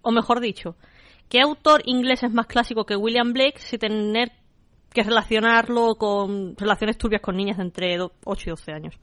O 0.02 0.12
mejor 0.12 0.40
dicho, 0.40 0.76
¿qué 1.30 1.42
autor 1.42 1.82
inglés 1.86 2.22
es 2.24 2.32
más 2.32 2.46
clásico 2.46 2.86
que 2.86 2.96
William 2.96 3.34
Blake 3.34 3.60
sin 3.60 3.80
tener 3.80 4.32
que 4.94 5.04
relacionarlo 5.04 5.96
con 5.96 6.56
relaciones 6.56 6.98
turbias 6.98 7.22
con 7.22 7.36
niñas 7.36 7.58
de 7.58 7.64
entre 7.64 7.98
8 8.24 8.44
y 8.46 8.50
12 8.52 8.72
años? 8.72 9.00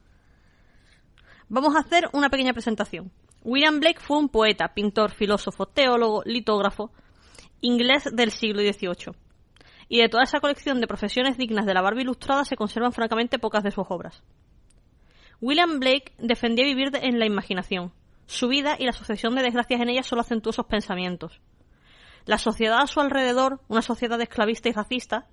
Vamos 1.53 1.75
a 1.75 1.81
hacer 1.81 2.09
una 2.13 2.31
pequeña 2.31 2.51
presentación. 2.51 3.11
William 3.43 3.79
Blake 3.79 3.99
fue 3.99 4.17
un 4.17 4.27
poeta, 4.27 4.73
pintor, 4.73 5.11
filósofo, 5.11 5.67
teólogo, 5.67 6.23
litógrafo 6.25 6.91
inglés 7.61 8.09
del 8.11 8.31
siglo 8.31 8.63
XVIII. 8.63 9.13
Y 9.87 10.01
de 10.01 10.09
toda 10.09 10.23
esa 10.23 10.39
colección 10.39 10.81
de 10.81 10.87
profesiones 10.87 11.37
dignas 11.37 11.67
de 11.67 11.75
la 11.75 11.83
barba 11.83 12.01
ilustrada 12.01 12.43
se 12.43 12.55
conservan 12.55 12.91
francamente 12.91 13.37
pocas 13.37 13.61
de 13.63 13.69
sus 13.69 13.85
obras. 13.89 14.23
William 15.41 15.79
Blake 15.79 16.13
defendía 16.17 16.65
vivir 16.65 16.89
en 16.99 17.19
la 17.19 17.27
imaginación. 17.27 17.93
Su 18.25 18.47
vida 18.47 18.75
y 18.79 18.85
la 18.85 18.91
sucesión 18.91 19.35
de 19.35 19.43
desgracias 19.43 19.79
en 19.79 19.89
ella 19.89 20.01
solo 20.01 20.21
acentuó 20.21 20.49
esos 20.49 20.65
pensamientos. 20.65 21.39
La 22.25 22.39
sociedad 22.39 22.81
a 22.81 22.87
su 22.87 22.99
alrededor, 22.99 23.61
una 23.67 23.83
sociedad 23.83 24.19
esclavista 24.19 24.69
y 24.69 24.71
racista, 24.71 25.27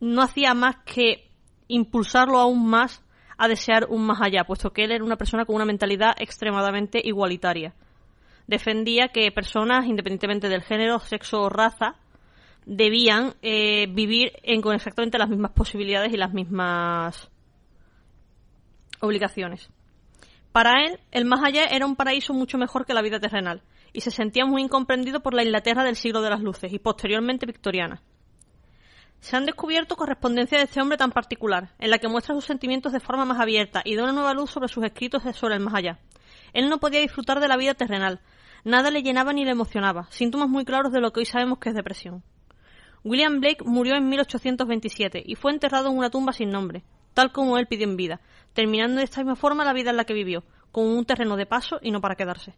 no 0.00 0.20
hacía 0.20 0.52
más 0.52 0.76
que 0.84 1.30
impulsarlo 1.66 2.38
aún 2.40 2.66
más 2.66 3.03
a 3.36 3.48
desear 3.48 3.86
un 3.88 4.06
más 4.06 4.20
allá, 4.20 4.44
puesto 4.44 4.72
que 4.72 4.84
él 4.84 4.92
era 4.92 5.04
una 5.04 5.16
persona 5.16 5.44
con 5.44 5.56
una 5.56 5.64
mentalidad 5.64 6.14
extremadamente 6.18 7.00
igualitaria. 7.02 7.74
Defendía 8.46 9.08
que 9.08 9.32
personas, 9.32 9.86
independientemente 9.86 10.48
del 10.48 10.62
género, 10.62 10.98
sexo 11.00 11.42
o 11.42 11.48
raza, 11.48 11.96
debían 12.66 13.34
eh, 13.42 13.86
vivir 13.90 14.32
en, 14.42 14.60
con 14.60 14.74
exactamente 14.74 15.18
las 15.18 15.28
mismas 15.28 15.52
posibilidades 15.52 16.12
y 16.12 16.16
las 16.16 16.32
mismas 16.32 17.30
obligaciones. 19.00 19.70
Para 20.52 20.84
él, 20.84 21.00
el 21.10 21.24
más 21.24 21.42
allá 21.42 21.64
era 21.64 21.86
un 21.86 21.96
paraíso 21.96 22.32
mucho 22.32 22.58
mejor 22.58 22.86
que 22.86 22.94
la 22.94 23.02
vida 23.02 23.18
terrenal, 23.18 23.62
y 23.92 24.00
se 24.00 24.10
sentía 24.10 24.44
muy 24.44 24.62
incomprendido 24.62 25.20
por 25.20 25.34
la 25.34 25.42
Inglaterra 25.42 25.84
del 25.84 25.96
siglo 25.96 26.20
de 26.22 26.30
las 26.30 26.40
luces 26.40 26.72
y 26.72 26.78
posteriormente 26.78 27.46
victoriana. 27.46 28.02
Se 29.24 29.36
han 29.36 29.46
descubierto 29.46 29.96
correspondencias 29.96 30.60
de 30.60 30.64
este 30.64 30.82
hombre 30.82 30.98
tan 30.98 31.10
particular, 31.10 31.70
en 31.78 31.88
la 31.88 31.96
que 31.96 32.08
muestra 32.08 32.34
sus 32.34 32.44
sentimientos 32.44 32.92
de 32.92 33.00
forma 33.00 33.24
más 33.24 33.40
abierta 33.40 33.80
y 33.82 33.96
da 33.96 34.02
una 34.02 34.12
nueva 34.12 34.34
luz 34.34 34.50
sobre 34.50 34.68
sus 34.68 34.84
escritos 34.84 35.22
sobre 35.34 35.54
el 35.54 35.60
más 35.60 35.72
allá. 35.72 35.98
Él 36.52 36.68
no 36.68 36.76
podía 36.76 37.00
disfrutar 37.00 37.40
de 37.40 37.48
la 37.48 37.56
vida 37.56 37.72
terrenal, 37.72 38.20
nada 38.64 38.90
le 38.90 39.02
llenaba 39.02 39.32
ni 39.32 39.46
le 39.46 39.52
emocionaba, 39.52 40.08
síntomas 40.10 40.50
muy 40.50 40.66
claros 40.66 40.92
de 40.92 41.00
lo 41.00 41.10
que 41.10 41.20
hoy 41.20 41.24
sabemos 41.24 41.58
que 41.58 41.70
es 41.70 41.74
depresión. 41.74 42.22
William 43.02 43.40
Blake 43.40 43.64
murió 43.64 43.96
en 43.96 44.10
1827 44.10 45.22
y 45.24 45.36
fue 45.36 45.52
enterrado 45.52 45.88
en 45.88 45.96
una 45.96 46.10
tumba 46.10 46.34
sin 46.34 46.50
nombre, 46.50 46.84
tal 47.14 47.32
como 47.32 47.56
él 47.56 47.66
pidió 47.66 47.86
en 47.86 47.96
vida, 47.96 48.20
terminando 48.52 48.98
de 48.98 49.04
esta 49.04 49.22
misma 49.22 49.36
forma 49.36 49.64
la 49.64 49.72
vida 49.72 49.88
en 49.88 49.96
la 49.96 50.04
que 50.04 50.12
vivió, 50.12 50.44
con 50.70 50.84
un 50.84 51.06
terreno 51.06 51.38
de 51.38 51.46
paso 51.46 51.78
y 51.80 51.92
no 51.92 52.02
para 52.02 52.16
quedarse. 52.16 52.56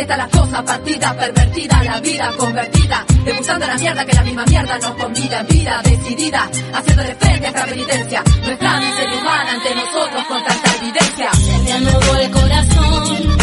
Así 0.00 0.04
está 0.10 0.16
la 0.16 0.28
cosa, 0.28 0.64
partida, 0.64 1.14
pervertida, 1.14 1.84
la 1.84 2.00
vida 2.00 2.32
convertida, 2.38 3.04
degustando 3.22 3.66
la 3.66 3.76
mierda 3.76 4.06
que 4.06 4.12
la 4.14 4.22
misma 4.22 4.44
mierda 4.46 4.78
nos 4.78 4.92
convida 4.92 5.40
en 5.40 5.46
vida 5.46 5.82
decidida, 5.84 6.50
haciéndole 6.72 7.14
frente 7.16 7.44
a 7.44 7.48
esta 7.50 7.66
penitencia, 7.66 8.24
nuestra 8.42 8.80
miseria 8.80 9.20
humana 9.20 9.52
ante 9.52 9.74
nosotros 9.74 10.24
con 10.24 10.42
tanta 10.42 10.74
evidencia. 10.76 11.30
Anudó 11.76 12.16
el 12.16 12.30
corazón 12.30 13.36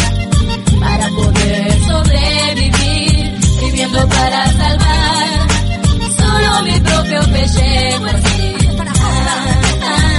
para 0.80 1.08
poder 1.10 1.80
sobrevivir, 1.86 3.40
viviendo 3.60 4.08
para 4.08 4.46
salvar 4.50 5.48
solo 6.16 6.62
mi 6.64 6.80
propio 6.80 7.20
pellejo. 7.20 8.04
así. 8.04 8.56
Ah, 8.80 9.54
ah, 9.84 10.17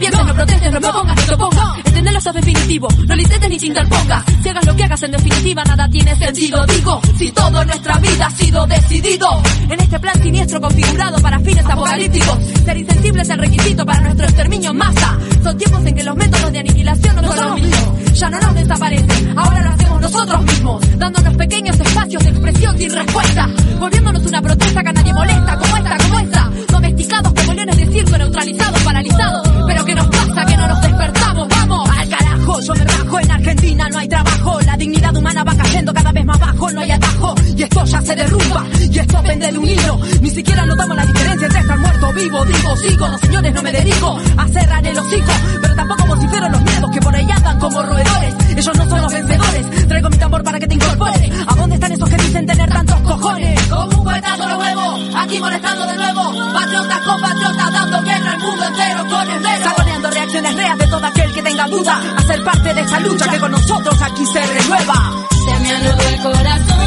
pienses, 0.00 0.26
no 0.26 0.34
protestes, 0.34 0.72
no 0.72 0.80
propongas, 0.80 1.16
no 1.16 1.22
te 1.22 1.34
opongas. 1.34 1.78
Entendelo 1.84 2.18
eso 2.18 2.30
es 2.30 2.34
definitivo, 2.34 2.88
no 3.06 3.14
lo 3.14 3.22
intentes 3.22 3.50
ni 3.50 3.58
te 3.58 3.66
interpongas. 3.66 4.24
Si 4.42 4.48
hagas 4.48 4.66
lo 4.66 4.76
que 4.76 4.84
hagas 4.84 5.02
en 5.02 5.12
definitiva, 5.12 5.64
nada 5.64 5.88
tiene 5.88 6.16
sentido. 6.16 6.66
Digo, 6.66 7.00
si 7.16 7.30
todo 7.30 7.62
en 7.62 7.68
nuestra 7.68 7.98
vida 7.98 8.26
ha 8.26 8.30
sido 8.30 8.66
decidido. 8.66 9.42
En 9.68 9.80
este 9.80 10.00
plan 10.00 10.22
siniestro 10.22 10.60
configurado 10.60 11.18
para 11.20 11.38
fines 11.40 11.66
apocalípticos. 11.66 12.38
Ser 12.64 12.76
insensible 12.78 13.22
es 13.22 13.28
el 13.28 13.38
requisito 13.38 13.86
para 13.86 14.00
nuestro 14.00 14.26
exterminio 14.26 14.70
en 14.70 14.76
masa. 14.76 15.18
Son 15.42 15.58
tiempos 15.58 15.86
en 15.86 15.94
que 15.94 16.04
los 16.04 16.16
métodos 16.16 16.52
de 16.52 16.58
aniquilación 16.58 17.16
no, 17.16 17.22
son 17.32 17.46
los 17.46 17.60
mismos. 17.60 18.14
Ya 18.14 18.30
no 18.30 18.40
nos 18.40 18.54
desaparecen, 18.54 19.38
ahora 19.38 19.62
lo 19.62 19.70
hacemos 19.70 20.00
nosotros 20.00 20.42
mismos. 20.42 20.98
Dándonos 20.98 21.34
pequeños 21.36 21.78
espacios 21.78 22.24
de 22.24 22.30
expresión 22.30 22.78
sin 22.78 22.90
respuesta. 22.90 23.48
Volviéndonos 23.78 24.26
una 24.26 24.42
protesta 24.42 24.82
que 24.82 24.88
a 24.88 24.92
nadie 24.92 25.12
molesta, 25.12 25.58
como 25.58 25.76
esta, 25.76 25.96
como 25.98 26.18
esta. 26.18 26.50
Domesticados 26.70 27.32
como 27.34 27.52
leones 27.52 27.76
de 27.76 27.86
circo, 27.86 28.18
neutralizados, 28.18 28.82
paralizados. 28.82 29.48
Pero 29.66 29.84
¿qué 29.90 29.94
nos 29.96 30.06
pasa? 30.06 30.46
Que 30.46 30.56
no 30.56 30.68
nos 30.68 30.80
despertamos, 30.80 31.48
vamos 31.48 31.90
al 31.90 32.08
carajo. 32.08 32.60
Yo 32.60 32.74
me 32.74 32.84
rajo, 32.84 33.20
en 33.20 33.30
Argentina 33.30 33.88
no 33.88 33.98
hay 33.98 34.08
trabajo. 34.08 34.60
La 34.60 34.76
dignidad 34.76 35.16
humana 35.16 35.44
va 35.44 35.54
cayendo 35.56 35.92
cada 35.92 36.12
vez 36.12 36.24
más 36.24 36.38
bajo, 36.38 36.70
no 36.70 36.80
hay 36.80 36.90
atajo. 36.90 37.34
Y 37.56 37.62
esto 37.62 37.84
ya 37.84 38.00
se 38.00 38.14
derrumba, 38.16 38.64
y 38.78 38.98
esto 38.98 39.22
pende 39.22 39.50
de 39.50 39.58
un 39.58 39.68
hilo. 39.68 40.00
Ni 40.20 40.30
siquiera 40.30 40.64
notamos 40.66 40.96
la 40.96 41.06
diferencia 41.06 41.46
entre 41.46 41.60
estar 41.60 41.78
muerto 41.78 42.12
vivo. 42.12 42.44
Digo, 42.44 42.76
sigo, 42.76 43.08
los 43.08 43.20
señores 43.20 43.54
no 43.54 43.62
me 43.62 43.72
dedico 43.72 44.18
a 44.36 44.48
cerrar 44.48 44.86
el 44.86 44.98
hocico. 44.98 45.32
Pero 45.60 45.74
tampoco 45.74 46.06
vocifero 46.06 46.48
los 46.48 46.62
miedos 46.62 46.90
que 46.92 47.00
por 47.00 47.16
ahí 47.16 47.30
andan 47.30 47.58
como 47.58 47.82
roedores. 47.82 48.34
Ellos 48.56 48.78
no 48.78 48.88
son 48.88 49.00
los 49.02 49.12
vencedores. 49.12 49.88
Traigo 49.88 50.10
mi 50.10 50.16
tambor 50.18 50.44
para 50.44 50.58
que 50.60 50.66
te 50.68 50.74
incorpores. 50.74 51.30
¿A 51.48 51.54
dónde 51.56 51.74
están 51.74 51.92
esos 51.92 52.08
que 52.08 52.16
dicen 52.16 52.46
tener 52.46 52.70
tantos 52.70 53.00
cojones? 53.00 53.60
Como 53.66 53.98
un 53.98 54.04
cohetazo 54.04 54.48
lo 54.48 54.58
huevo, 54.58 54.98
aquí 55.16 55.40
molestando 55.40 55.86
de 55.86 55.96
nuevo. 55.96 56.52
Patriotas 56.52 57.00
con 57.00 57.20
patriotas 57.20 57.72
dando 57.72 58.02
guerra 58.02 58.32
al 58.32 58.38
mundo 58.38 58.64
entero 58.66 59.06
con 59.08 59.30
el 59.30 59.42
dedo. 59.42 59.79
Reas 60.42 60.78
de 60.78 60.86
todo 60.86 61.06
aquel 61.06 61.32
que 61.32 61.42
tenga 61.42 61.66
duda. 61.68 62.00
A 62.16 62.22
ser 62.22 62.42
parte 62.42 62.72
de 62.74 62.80
esta 62.80 63.00
lucha 63.00 63.28
que 63.28 63.38
con 63.38 63.52
nosotros 63.52 64.02
aquí 64.02 64.24
se 64.26 64.40
renueva. 64.40 65.26
Se 65.44 65.60
me 65.60 65.70
anudó 65.70 66.08
el 66.08 66.20
corazón 66.22 66.79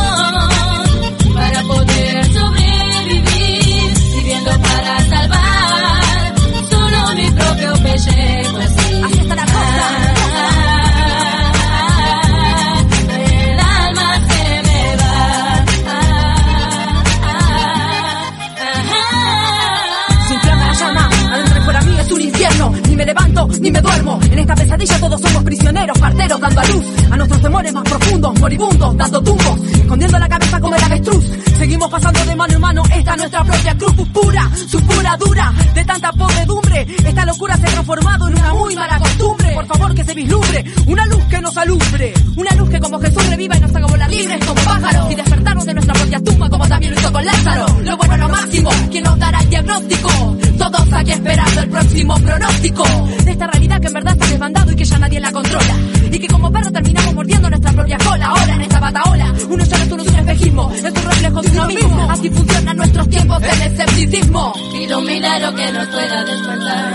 levanto, 23.98 24.33
esta 24.54 24.78
pesadilla 24.78 25.00
todos 25.00 25.22
somos 25.22 25.44
prisioneros, 25.44 25.98
parteros 25.98 26.40
dando 26.40 26.62
a 26.62 26.66
luz 26.66 26.86
a 27.12 27.18
nuestros 27.18 27.42
temores 27.42 27.74
más 27.74 27.84
profundos, 27.84 28.40
moribundos, 28.40 28.98
dando 28.98 29.24
tumbos, 29.24 29.60
escondiendo 29.74 30.20
la 30.20 30.30
cabeza 30.30 30.60
como 30.60 30.76
el 30.76 30.84
avestruz. 30.84 31.26
Seguimos 31.58 31.90
pasando 31.90 32.26
de 32.26 32.36
mano 32.36 32.54
en 32.54 32.62
mano 32.62 32.84
esta 32.94 33.16
nuestra 33.16 33.44
propia 33.44 33.78
cruz 33.78 34.08
pura, 34.10 34.52
su 34.68 34.80
pura 34.82 35.18
dura, 35.18 35.54
de 35.74 35.86
tanta 35.86 36.12
podredumbre. 36.12 36.88
Esta 37.06 37.26
locura 37.26 37.58
se 37.58 37.68
ha 37.68 37.72
transformado 37.72 38.28
en 38.28 38.34
una 38.36 38.54
muy 38.54 38.76
mala 38.76 39.00
costumbre. 39.00 39.54
Por 39.54 39.66
favor 39.68 39.96
que 39.96 40.04
se 40.04 40.14
vislumbre, 40.14 40.66
una 40.88 41.06
luz 41.06 41.24
que 41.30 41.42
nos 41.42 41.58
alumbre, 41.58 42.14
una 42.36 42.52
luz 42.56 42.70
que 42.70 42.80
como 42.80 43.00
Jesús 43.00 43.30
reviva 43.30 43.58
y 43.58 43.60
nos 43.60 43.76
haga 43.76 43.88
volar 43.88 44.10
libres 44.10 44.46
como 44.46 44.62
pájaros 44.62 45.12
y 45.12 45.16
despertarnos 45.16 45.66
de 45.66 45.74
nuestra 45.74 45.94
propia 45.94 46.20
tumba 46.20 46.50
como 46.50 46.68
también 46.68 46.94
lo 46.94 47.00
hizo 47.00 47.12
con 47.12 47.26
Lázaro. 47.26 47.66
Lo 47.84 47.98
bueno, 47.98 48.18
lo 48.18 48.30
máximo, 48.30 48.70
quien 48.92 49.04
nos 49.04 49.20
dará 49.20 49.40
el 49.40 49.50
diagnóstico. 49.50 50.38
Todos 50.58 50.94
aquí 50.94 51.12
esperando 51.12 51.62
el 51.62 51.70
próximo 51.70 52.16
pronóstico 52.16 52.84
de 53.24 53.32
esta 53.32 53.48
realidad 53.48 53.82
que 53.82 53.88
en 53.88 53.94
verdad 53.94 54.14
está 54.14 54.28
desbandado 54.44 54.72
y 54.74 54.76
que 54.76 54.84
ya 54.84 55.00
nadie 55.00 55.20
la 55.20 55.32
controla. 55.32 55.76
Y 56.12 56.20
que 56.20 56.28
como 56.28 56.52
perro 56.52 56.72
terminamos 56.72 57.14
mordiendo 57.14 57.50
nuestra 57.50 57.72
propia 57.72 57.98
cola. 57.98 58.26
Ahora 58.26 58.56
en 58.56 58.62
esta 58.62 58.80
bataola, 58.80 59.34
uno 59.50 59.64
ya 59.64 59.78
no 59.78 59.84
es 59.84 59.92
un 59.92 60.16
espejismo, 60.16 60.72
es 60.74 60.84
un 60.84 60.96
reflejo 60.96 61.42
de 61.42 61.50
uno 61.50 61.68
mismo. 61.68 62.08
Así 62.10 62.30
funcionan 62.30 62.78
nuestros 62.78 63.10
tiempos 63.10 63.42
del 63.42 63.62
escepticismo. 63.62 64.54
Pido 64.74 65.00
un 65.00 65.06
milagro 65.06 65.56
que 65.56 65.72
nos 65.72 65.88
pueda 65.88 66.24
despertar. 66.26 66.94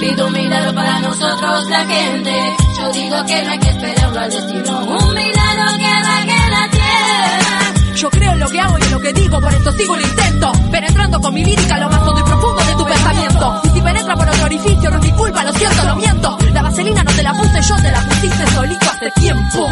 Pido 0.00 0.26
un 0.26 0.32
milagro 0.32 0.74
para 0.74 1.00
nosotros 1.00 1.68
la 1.68 1.84
gente. 1.86 2.32
Yo 2.78 2.92
digo 2.92 3.26
que 3.26 3.42
no 3.44 3.50
hay 3.50 3.58
que 3.58 3.68
esperarlo 3.68 4.20
al 4.20 4.30
destino. 4.30 4.80
Un 4.80 5.14
milagro 5.14 5.78
que 5.78 5.86
arranque 5.86 6.50
la 6.50 6.70
tierra. 6.70 7.96
Yo 7.96 8.10
creo 8.10 8.32
en 8.32 8.40
lo 8.40 8.48
que 8.48 8.60
hago 8.60 8.78
y 8.78 8.82
en 8.82 8.90
lo 8.90 9.00
que 9.00 9.12
digo, 9.12 9.40
por 9.40 9.52
esto 9.52 9.72
sigo 9.72 9.96
el 9.96 10.02
intento. 10.02 10.52
Penetrando 10.70 11.20
con 11.20 11.34
mi 11.34 11.44
lírica 11.44 11.78
lo 11.78 11.90
más 11.90 12.08
hondo 12.08 12.20
y 12.20 12.24
profundo 12.24 12.64
de 12.64 12.74
tu 12.74 12.84
pensamiento. 12.84 13.62
Penetra 13.86 14.16
por 14.16 14.28
otro 14.28 14.46
orificio, 14.46 14.90
no 14.90 14.98
es 14.98 15.04
mi 15.04 15.12
culpa, 15.12 15.44
lo 15.44 15.52
siento, 15.52 15.84
lo 15.84 15.94
miento. 15.94 16.36
La 16.52 16.62
vaselina 16.62 17.04
no 17.04 17.12
te 17.12 17.22
la 17.22 17.32
puse 17.32 17.62
yo, 17.62 17.76
te 17.76 17.92
la 17.92 18.00
pusiste 18.00 18.46
solito 18.48 18.90
hace 18.90 19.10
tiempo. 19.12 19.68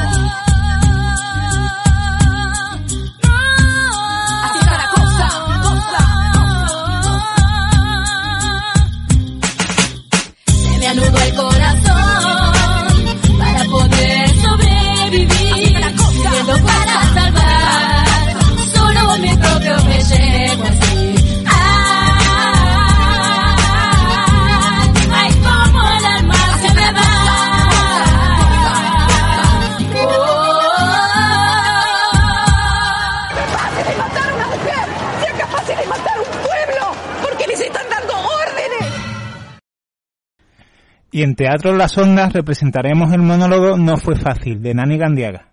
En 41.24 41.36
Teatro 41.36 41.74
Las 41.74 41.96
Ondas 41.96 42.34
representaremos 42.34 43.10
el 43.14 43.22
monólogo 43.22 43.78
No 43.78 43.96
fue 43.96 44.14
fácil, 44.14 44.60
de 44.60 44.74
Nani 44.74 44.98
Gandiaga. 44.98 45.48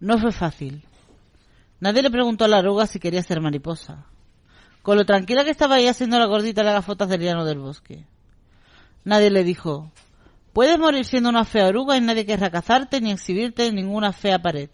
No 0.00 0.18
fue 0.18 0.32
fácil. 0.32 0.84
Nadie 1.80 2.02
le 2.02 2.10
preguntó 2.10 2.44
a 2.44 2.48
la 2.48 2.58
oruga 2.58 2.86
si 2.86 2.98
quería 2.98 3.22
ser 3.22 3.40
mariposa. 3.40 4.04
Con 4.82 4.98
lo 4.98 5.06
tranquila 5.06 5.44
que 5.44 5.50
estaba 5.50 5.78
ella 5.78 5.92
haciendo 5.92 6.18
la 6.18 6.26
gordita 6.26 6.62
las 6.62 6.74
gafotas 6.74 7.08
del 7.08 7.22
llano 7.22 7.46
del 7.46 7.58
bosque. 7.58 8.04
Nadie 9.04 9.30
le 9.30 9.44
dijo, 9.44 9.90
puedes 10.52 10.78
morir 10.78 11.06
siendo 11.06 11.30
una 11.30 11.46
fea 11.46 11.68
oruga 11.68 11.96
y 11.96 12.02
nadie 12.02 12.26
querrá 12.26 12.50
cazarte 12.50 13.00
ni 13.00 13.12
exhibirte 13.12 13.66
en 13.66 13.76
ninguna 13.76 14.12
fea 14.12 14.40
pared. 14.40 14.68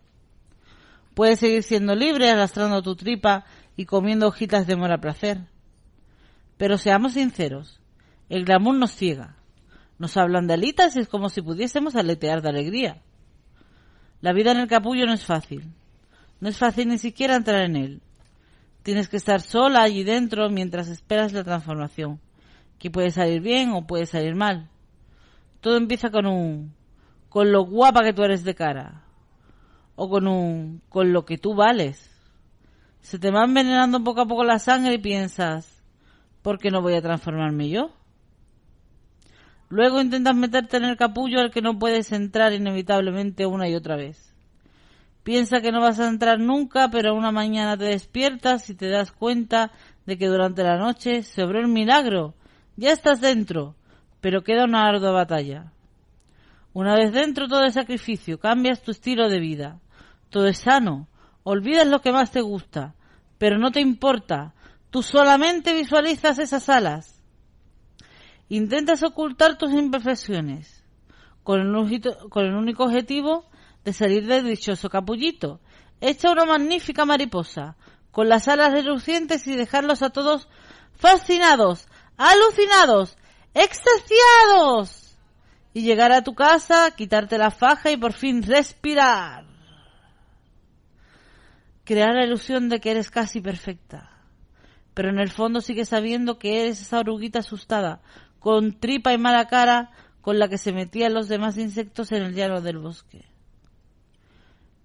Puedes 1.14 1.38
seguir 1.38 1.62
siendo 1.62 1.94
libre 1.94 2.28
arrastrando 2.28 2.82
tu 2.82 2.96
tripa 2.96 3.44
y 3.76 3.84
comiendo 3.84 4.26
hojitas 4.26 4.66
de 4.66 4.74
mora 4.74 4.98
placer. 4.98 5.38
Pero 6.56 6.76
seamos 6.76 7.12
sinceros, 7.12 7.80
el 8.28 8.44
glamour 8.44 8.76
nos 8.76 8.92
ciega. 8.92 9.36
Nos 9.98 10.16
hablan 10.16 10.46
de 10.46 10.54
alitas 10.54 10.96
y 10.96 11.00
es 11.00 11.08
como 11.08 11.28
si 11.28 11.42
pudiésemos 11.42 11.96
aletear 11.96 12.42
de 12.42 12.48
alegría. 12.48 13.02
La 14.20 14.32
vida 14.32 14.52
en 14.52 14.58
el 14.58 14.68
capullo 14.68 15.06
no 15.06 15.14
es 15.14 15.24
fácil. 15.24 15.72
No 16.40 16.48
es 16.48 16.58
fácil 16.58 16.88
ni 16.88 16.98
siquiera 16.98 17.36
entrar 17.36 17.62
en 17.62 17.76
él. 17.76 18.02
Tienes 18.82 19.08
que 19.08 19.16
estar 19.16 19.40
sola 19.40 19.82
allí 19.82 20.04
dentro 20.04 20.48
mientras 20.50 20.88
esperas 20.88 21.32
la 21.32 21.44
transformación, 21.44 22.20
que 22.78 22.90
puede 22.90 23.10
salir 23.10 23.40
bien 23.40 23.70
o 23.70 23.86
puede 23.86 24.06
salir 24.06 24.34
mal. 24.34 24.68
Todo 25.60 25.76
empieza 25.76 26.10
con 26.10 26.26
un 26.26 26.74
con 27.28 27.52
lo 27.52 27.64
guapa 27.64 28.02
que 28.02 28.12
tú 28.12 28.22
eres 28.22 28.44
de 28.44 28.54
cara 28.54 29.02
o 29.94 30.08
con 30.08 30.28
un 30.28 30.82
con 30.88 31.12
lo 31.12 31.24
que 31.24 31.38
tú 31.38 31.54
vales. 31.54 32.10
Se 33.00 33.18
te 33.18 33.30
va 33.30 33.44
envenenando 33.44 34.04
poco 34.04 34.20
a 34.20 34.26
poco 34.26 34.44
la 34.44 34.58
sangre 34.58 34.94
y 34.94 34.98
piensas, 34.98 35.82
¿por 36.42 36.58
qué 36.58 36.70
no 36.70 36.82
voy 36.82 36.94
a 36.94 37.02
transformarme 37.02 37.68
yo? 37.68 37.90
Luego 39.68 40.00
intentas 40.00 40.36
meterte 40.36 40.76
en 40.76 40.84
el 40.84 40.96
capullo 40.96 41.40
al 41.40 41.50
que 41.50 41.62
no 41.62 41.78
puedes 41.78 42.12
entrar 42.12 42.52
inevitablemente 42.52 43.46
una 43.46 43.68
y 43.68 43.74
otra 43.74 43.96
vez. 43.96 44.34
Piensa 45.24 45.60
que 45.60 45.72
no 45.72 45.80
vas 45.80 45.98
a 45.98 46.08
entrar 46.08 46.38
nunca, 46.38 46.88
pero 46.88 47.14
una 47.14 47.32
mañana 47.32 47.76
te 47.76 47.86
despiertas 47.86 48.70
y 48.70 48.76
te 48.76 48.88
das 48.88 49.10
cuenta 49.10 49.72
de 50.06 50.16
que 50.16 50.28
durante 50.28 50.62
la 50.62 50.76
noche 50.76 51.24
se 51.24 51.42
obró 51.42 51.58
el 51.58 51.66
milagro. 51.66 52.34
Ya 52.76 52.92
estás 52.92 53.20
dentro, 53.20 53.74
pero 54.20 54.44
queda 54.44 54.64
una 54.64 54.86
ardua 54.86 55.10
batalla. 55.10 55.72
Una 56.72 56.94
vez 56.94 57.12
dentro 57.12 57.48
todo 57.48 57.64
es 57.64 57.74
sacrificio, 57.74 58.38
cambias 58.38 58.82
tu 58.82 58.92
estilo 58.92 59.28
de 59.28 59.40
vida. 59.40 59.80
Todo 60.30 60.46
es 60.46 60.58
sano, 60.58 61.08
olvidas 61.42 61.88
lo 61.88 62.00
que 62.02 62.12
más 62.12 62.30
te 62.30 62.40
gusta, 62.40 62.94
pero 63.38 63.58
no 63.58 63.72
te 63.72 63.80
importa. 63.80 64.54
Tú 64.90 65.02
solamente 65.02 65.74
visualizas 65.74 66.38
esas 66.38 66.68
alas. 66.68 67.15
Intentas 68.48 69.02
ocultar 69.02 69.58
tus 69.58 69.72
imperfecciones 69.72 70.84
con 71.42 71.60
el, 71.60 72.02
con 72.30 72.44
el 72.44 72.54
único 72.54 72.84
objetivo 72.84 73.44
de 73.84 73.92
salir 73.92 74.26
del 74.26 74.46
dichoso 74.46 74.88
capullito. 74.88 75.60
Echa 76.00 76.30
una 76.30 76.44
magnífica 76.44 77.04
mariposa 77.04 77.76
con 78.10 78.28
las 78.28 78.48
alas 78.48 78.72
relucientes 78.72 79.46
y 79.46 79.56
dejarlos 79.56 80.02
a 80.02 80.10
todos 80.10 80.48
fascinados, 80.94 81.86
alucinados, 82.16 83.16
extasiados. 83.54 85.18
Y 85.72 85.82
llegar 85.82 86.12
a 86.12 86.22
tu 86.22 86.34
casa, 86.34 86.90
quitarte 86.96 87.36
la 87.36 87.50
faja 87.50 87.90
y 87.90 87.96
por 87.96 88.12
fin 88.12 88.42
respirar. 88.42 89.44
Crear 91.84 92.14
la 92.14 92.24
ilusión 92.24 92.68
de 92.68 92.80
que 92.80 92.92
eres 92.92 93.10
casi 93.10 93.40
perfecta. 93.40 94.10
Pero 94.94 95.10
en 95.10 95.18
el 95.18 95.30
fondo 95.30 95.60
sigues 95.60 95.90
sabiendo 95.90 96.38
que 96.38 96.62
eres 96.62 96.80
esa 96.80 97.00
oruguita 97.00 97.40
asustada, 97.40 98.00
con 98.46 98.78
tripa 98.78 99.12
y 99.12 99.18
mala 99.18 99.48
cara, 99.48 99.90
con 100.20 100.38
la 100.38 100.46
que 100.46 100.56
se 100.56 100.70
metían 100.72 101.12
los 101.12 101.26
demás 101.26 101.58
insectos 101.58 102.12
en 102.12 102.22
el 102.22 102.32
llano 102.32 102.60
del 102.60 102.78
bosque. 102.78 103.24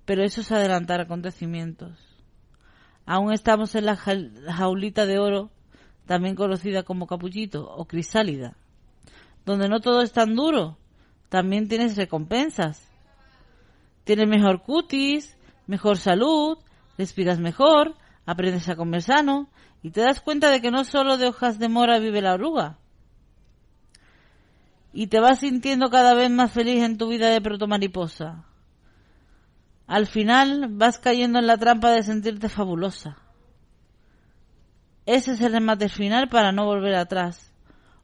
Pero 0.03 0.23
eso 0.23 0.41
es 0.41 0.51
adelantar 0.51 0.99
acontecimientos. 0.99 1.91
Aún 3.05 3.31
estamos 3.31 3.75
en 3.75 3.85
la 3.85 3.95
jaul- 3.95 4.51
jaulita 4.51 5.05
de 5.05 5.19
oro, 5.19 5.51
también 6.07 6.33
conocida 6.33 6.81
como 6.81 7.05
capullito 7.05 7.71
o 7.71 7.85
crisálida, 7.85 8.57
donde 9.45 9.69
no 9.69 9.79
todo 9.79 10.01
es 10.01 10.11
tan 10.11 10.33
duro, 10.33 10.79
también 11.29 11.67
tienes 11.67 11.95
recompensas. 11.97 12.89
Tienes 14.05 14.27
mejor 14.27 14.63
cutis, 14.63 15.37
mejor 15.67 15.99
salud, 15.99 16.57
respiras 16.97 17.37
mejor, 17.37 17.93
aprendes 18.25 18.67
a 18.69 18.75
comer 18.75 19.03
sano 19.03 19.51
y 19.83 19.91
te 19.91 20.01
das 20.01 20.19
cuenta 20.19 20.49
de 20.49 20.61
que 20.61 20.71
no 20.71 20.83
solo 20.83 21.17
de 21.17 21.27
hojas 21.27 21.59
de 21.59 21.69
mora 21.69 21.99
vive 21.99 22.23
la 22.23 22.33
oruga. 22.33 22.79
Y 24.93 25.07
te 25.07 25.19
vas 25.19 25.39
sintiendo 25.39 25.89
cada 25.89 26.13
vez 26.13 26.29
más 26.29 26.51
feliz 26.51 26.83
en 26.83 26.97
tu 26.97 27.07
vida 27.07 27.29
de 27.29 27.41
protomariposa. 27.41 28.45
Al 29.87 30.07
final 30.07 30.67
vas 30.69 30.99
cayendo 30.99 31.39
en 31.39 31.47
la 31.47 31.57
trampa 31.57 31.91
de 31.91 32.03
sentirte 32.03 32.49
fabulosa. 32.49 33.17
Ese 35.05 35.33
es 35.33 35.41
el 35.41 35.51
remate 35.51 35.89
final 35.89 36.29
para 36.29 36.51
no 36.51 36.65
volver 36.65 36.95
atrás. 36.95 37.51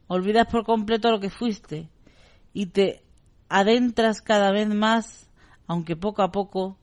Olvidas 0.06 0.46
por 0.50 0.64
completo 0.64 1.10
lo 1.10 1.20
que 1.20 1.30
fuiste 1.30 1.88
y 2.52 2.66
te 2.66 3.02
adentras 3.48 4.20
cada 4.20 4.52
vez 4.52 4.68
más, 4.68 5.30
aunque 5.66 5.96
poco 5.96 6.22
a 6.22 6.30
poco, 6.30 6.76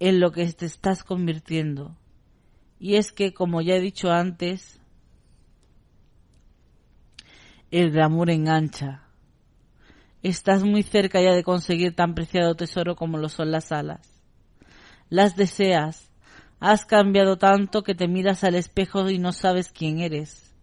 en 0.00 0.20
lo 0.20 0.32
que 0.32 0.44
te 0.52 0.66
estás 0.66 1.04
convirtiendo. 1.04 1.96
Y 2.78 2.96
es 2.96 3.12
que, 3.12 3.32
como 3.32 3.60
ya 3.60 3.76
he 3.76 3.80
dicho 3.80 4.10
antes, 4.10 4.81
el 7.72 7.90
glamour 7.90 8.30
engancha. 8.30 9.02
Estás 10.22 10.62
muy 10.62 10.82
cerca 10.82 11.20
ya 11.20 11.32
de 11.32 11.42
conseguir 11.42 11.96
tan 11.96 12.14
preciado 12.14 12.54
tesoro 12.54 12.94
como 12.94 13.16
lo 13.16 13.28
son 13.30 13.50
las 13.50 13.72
alas. 13.72 14.22
Las 15.08 15.36
deseas. 15.36 16.10
Has 16.60 16.84
cambiado 16.84 17.38
tanto 17.38 17.82
que 17.82 17.94
te 17.94 18.06
miras 18.06 18.44
al 18.44 18.54
espejo 18.54 19.08
y 19.08 19.18
no 19.18 19.32
sabes 19.32 19.72
quién 19.72 19.98
eres. 19.98 20.54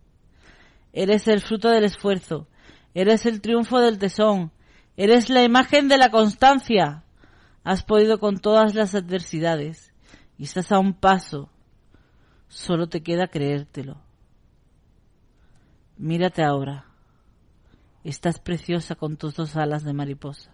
Eres 0.93 1.27
el 1.27 1.41
fruto 1.41 1.69
del 1.69 1.83
esfuerzo. 1.83 2.47
Eres 2.93 3.25
el 3.25 3.41
triunfo 3.41 3.79
del 3.79 3.97
tesón. 3.97 4.51
Eres 4.95 5.29
la 5.29 5.43
imagen 5.43 5.87
de 5.87 5.97
la 5.97 6.11
constancia. 6.11 7.03
Has 7.63 7.83
podido 7.83 8.19
con 8.19 8.37
todas 8.37 8.75
las 8.75 8.93
adversidades. 8.93 9.93
Y 10.37 10.43
estás 10.43 10.71
a 10.71 10.79
un 10.79 10.93
paso. 10.93 11.49
Solo 12.47 12.87
te 12.87 13.01
queda 13.01 13.27
creértelo. 13.27 13.99
Mírate 15.97 16.43
ahora. 16.43 16.88
Estás 18.03 18.39
preciosa 18.39 18.95
con 18.95 19.17
tus 19.17 19.35
dos 19.35 19.57
alas 19.57 19.83
de 19.83 19.93
mariposa. 19.93 20.51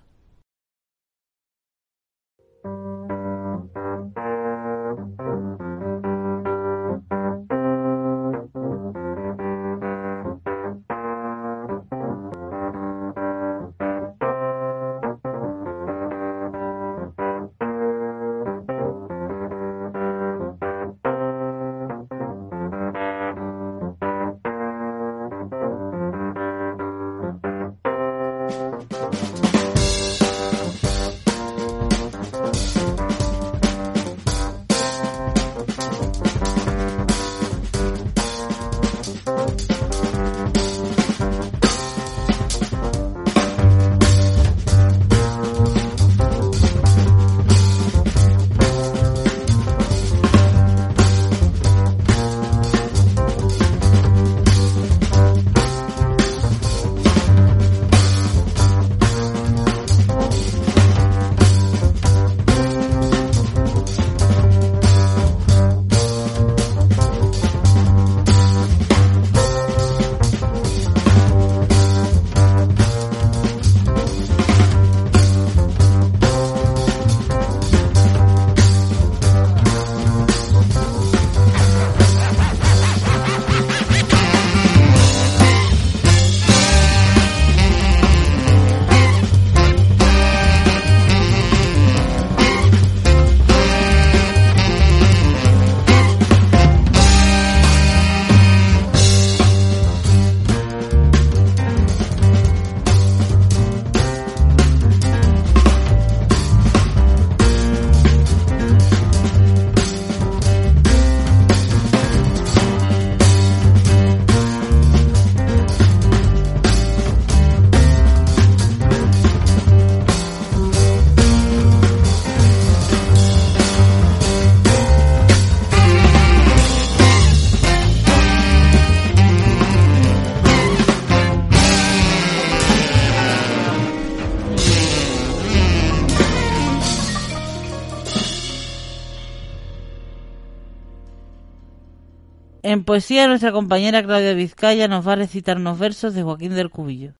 En 142.68 142.84
poesía, 142.84 143.28
nuestra 143.28 143.52
compañera 143.52 144.02
Claudia 144.02 144.34
Vizcaya 144.34 144.88
nos 144.88 145.08
va 145.08 145.14
a 145.14 145.18
recitar 145.18 145.58
unos 145.58 145.78
versos 145.78 146.16
de 146.16 146.24
Joaquín 146.24 146.56
del 146.56 146.72
Cubillo. 146.72 147.14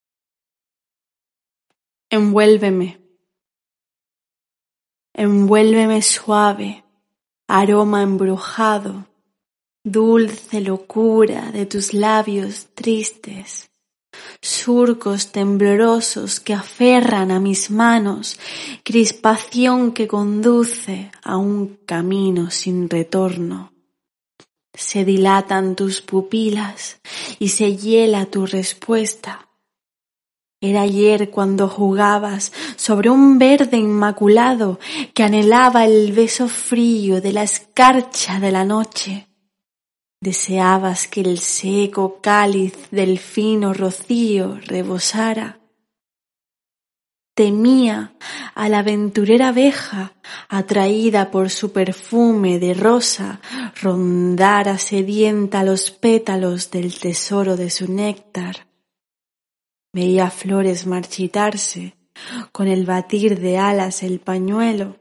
Envuélveme. 2.10 2.98
Envuélveme 5.14 6.02
suave, 6.02 6.82
aroma 7.46 8.02
embrujado, 8.02 9.06
dulce 9.84 10.60
locura 10.60 11.52
de 11.52 11.64
tus 11.64 11.94
labios 11.94 12.66
tristes, 12.74 13.70
surcos 14.42 15.30
temblorosos 15.30 16.40
que 16.40 16.54
aferran 16.54 17.30
a 17.30 17.38
mis 17.38 17.70
manos, 17.70 18.36
crispación 18.82 19.92
que 19.92 20.08
conduce 20.08 21.12
a 21.22 21.36
un 21.36 21.76
camino 21.86 22.50
sin 22.50 22.90
retorno. 22.90 23.75
Se 24.76 25.04
dilatan 25.04 25.74
tus 25.74 26.02
pupilas 26.02 27.00
y 27.38 27.48
se 27.48 27.76
hiela 27.76 28.26
tu 28.26 28.46
respuesta. 28.46 29.48
Era 30.60 30.82
ayer 30.82 31.30
cuando 31.30 31.68
jugabas 31.68 32.52
sobre 32.76 33.10
un 33.10 33.38
verde 33.38 33.76
inmaculado 33.76 34.78
que 35.14 35.22
anhelaba 35.22 35.84
el 35.84 36.12
beso 36.12 36.48
frío 36.48 37.20
de 37.20 37.32
la 37.32 37.42
escarcha 37.42 38.38
de 38.38 38.52
la 38.52 38.64
noche. 38.64 39.28
Deseabas 40.20 41.08
que 41.08 41.20
el 41.22 41.38
seco 41.38 42.20
cáliz 42.20 42.90
del 42.90 43.18
fino 43.18 43.74
rocío 43.74 44.58
rebosara. 44.62 45.60
Temía 47.36 48.14
a 48.54 48.70
la 48.70 48.78
aventurera 48.78 49.48
abeja, 49.48 50.14
atraída 50.48 51.30
por 51.30 51.50
su 51.50 51.70
perfume 51.70 52.58
de 52.58 52.72
rosa, 52.72 53.42
rondara 53.82 54.78
sedienta 54.78 55.62
los 55.62 55.90
pétalos 55.90 56.70
del 56.70 56.98
tesoro 56.98 57.58
de 57.58 57.68
su 57.68 57.92
néctar. 57.92 58.66
Veía 59.92 60.30
flores 60.30 60.86
marchitarse, 60.86 61.94
con 62.52 62.68
el 62.68 62.86
batir 62.86 63.38
de 63.38 63.58
alas 63.58 64.02
el 64.02 64.18
pañuelo, 64.18 64.96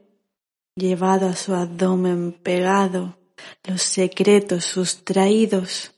llevado 0.76 1.30
a 1.30 1.38
su 1.38 1.56
abdomen 1.56 2.34
pegado, 2.34 3.18
los 3.64 3.82
secretos 3.82 4.66
sustraídos, 4.66 5.94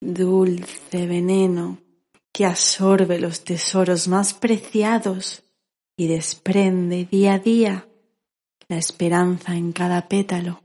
dulce 0.00 1.06
veneno 1.06 1.76
que 2.32 2.46
absorbe 2.46 3.20
los 3.20 3.44
tesoros 3.44 4.08
más 4.08 4.32
preciados 4.32 5.43
y 5.96 6.08
desprende 6.08 7.04
día 7.04 7.34
a 7.34 7.38
día 7.38 7.88
la 8.68 8.76
esperanza 8.76 9.56
en 9.56 9.72
cada 9.72 10.08
pétalo. 10.08 10.63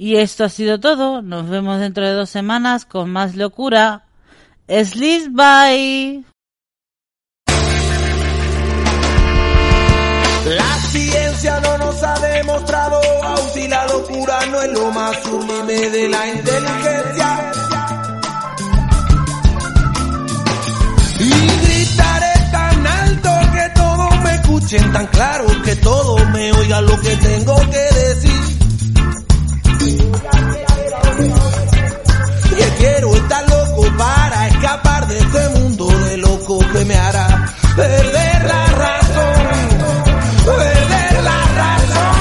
Y 0.00 0.16
esto 0.16 0.44
ha 0.44 0.48
sido 0.48 0.78
todo. 0.78 1.22
Nos 1.22 1.50
vemos 1.50 1.80
dentro 1.80 2.06
de 2.06 2.12
dos 2.12 2.30
semanas 2.30 2.86
con 2.86 3.10
más 3.10 3.34
locura. 3.34 4.06
Sleep 4.68 5.32
bye. 5.32 6.24
La 10.46 10.74
ciencia 10.90 11.60
no 11.60 11.78
nos 11.78 12.02
ha 12.02 12.18
demostrado 12.20 13.00
aún 13.24 13.50
si 13.52 13.66
la 13.66 13.86
locura 13.88 14.46
no 14.46 14.62
es 14.62 14.72
lo 14.72 14.90
más 14.92 15.22
sublime 15.24 15.90
de 15.90 16.08
la 16.08 16.28
inteligencia. 16.28 17.52
Y 21.18 21.30
gritaré 21.66 22.50
tan 22.52 22.86
alto 22.86 23.30
que 23.52 23.68
todos 23.74 24.20
me 24.22 24.34
escuchen 24.36 24.92
tan 24.92 25.06
claro 25.08 25.46
que 25.64 25.76
todos 25.76 26.30
me 26.30 26.52
oigan 26.52 26.86
lo 26.86 27.00
que 27.00 27.16
tengo 27.16 27.56
que 27.68 27.98
decir. 27.98 28.37
De 35.08 35.18
este 35.18 35.48
mundo 35.58 35.86
de 35.86 36.16
loco 36.18 36.58
que 36.58 36.84
me 36.84 36.94
hará 36.94 37.52
perder 37.74 38.44
la 38.44 38.66
razón. 38.66 39.78
Perder 40.44 41.24
la 41.24 41.44
razón. 41.56 42.18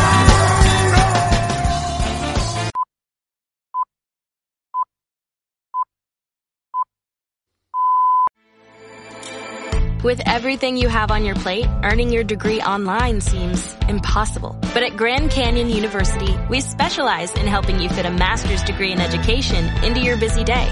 With 10.04 10.22
everything 10.26 10.78
you 10.78 10.88
have 10.88 11.12
on 11.12 11.26
your 11.26 11.36
plate, 11.36 11.68
earning 11.84 12.14
your 12.14 12.24
degree 12.24 12.62
online 12.62 13.20
seems 13.20 13.76
impossible. 13.90 14.56
But 14.74 14.84
at 14.84 14.96
Grand 14.96 15.32
Canyon 15.32 15.70
University, 15.70 16.34
we 16.50 16.62
specialize 16.62 17.34
in 17.34 17.48
helping 17.48 17.80
you 17.80 17.90
fit 17.90 18.06
a 18.06 18.12
master's 18.12 18.64
degree 18.64 18.94
in 18.94 19.02
education 19.02 19.66
into 19.84 20.00
your 20.00 20.18
busy 20.18 20.46
day. 20.46 20.72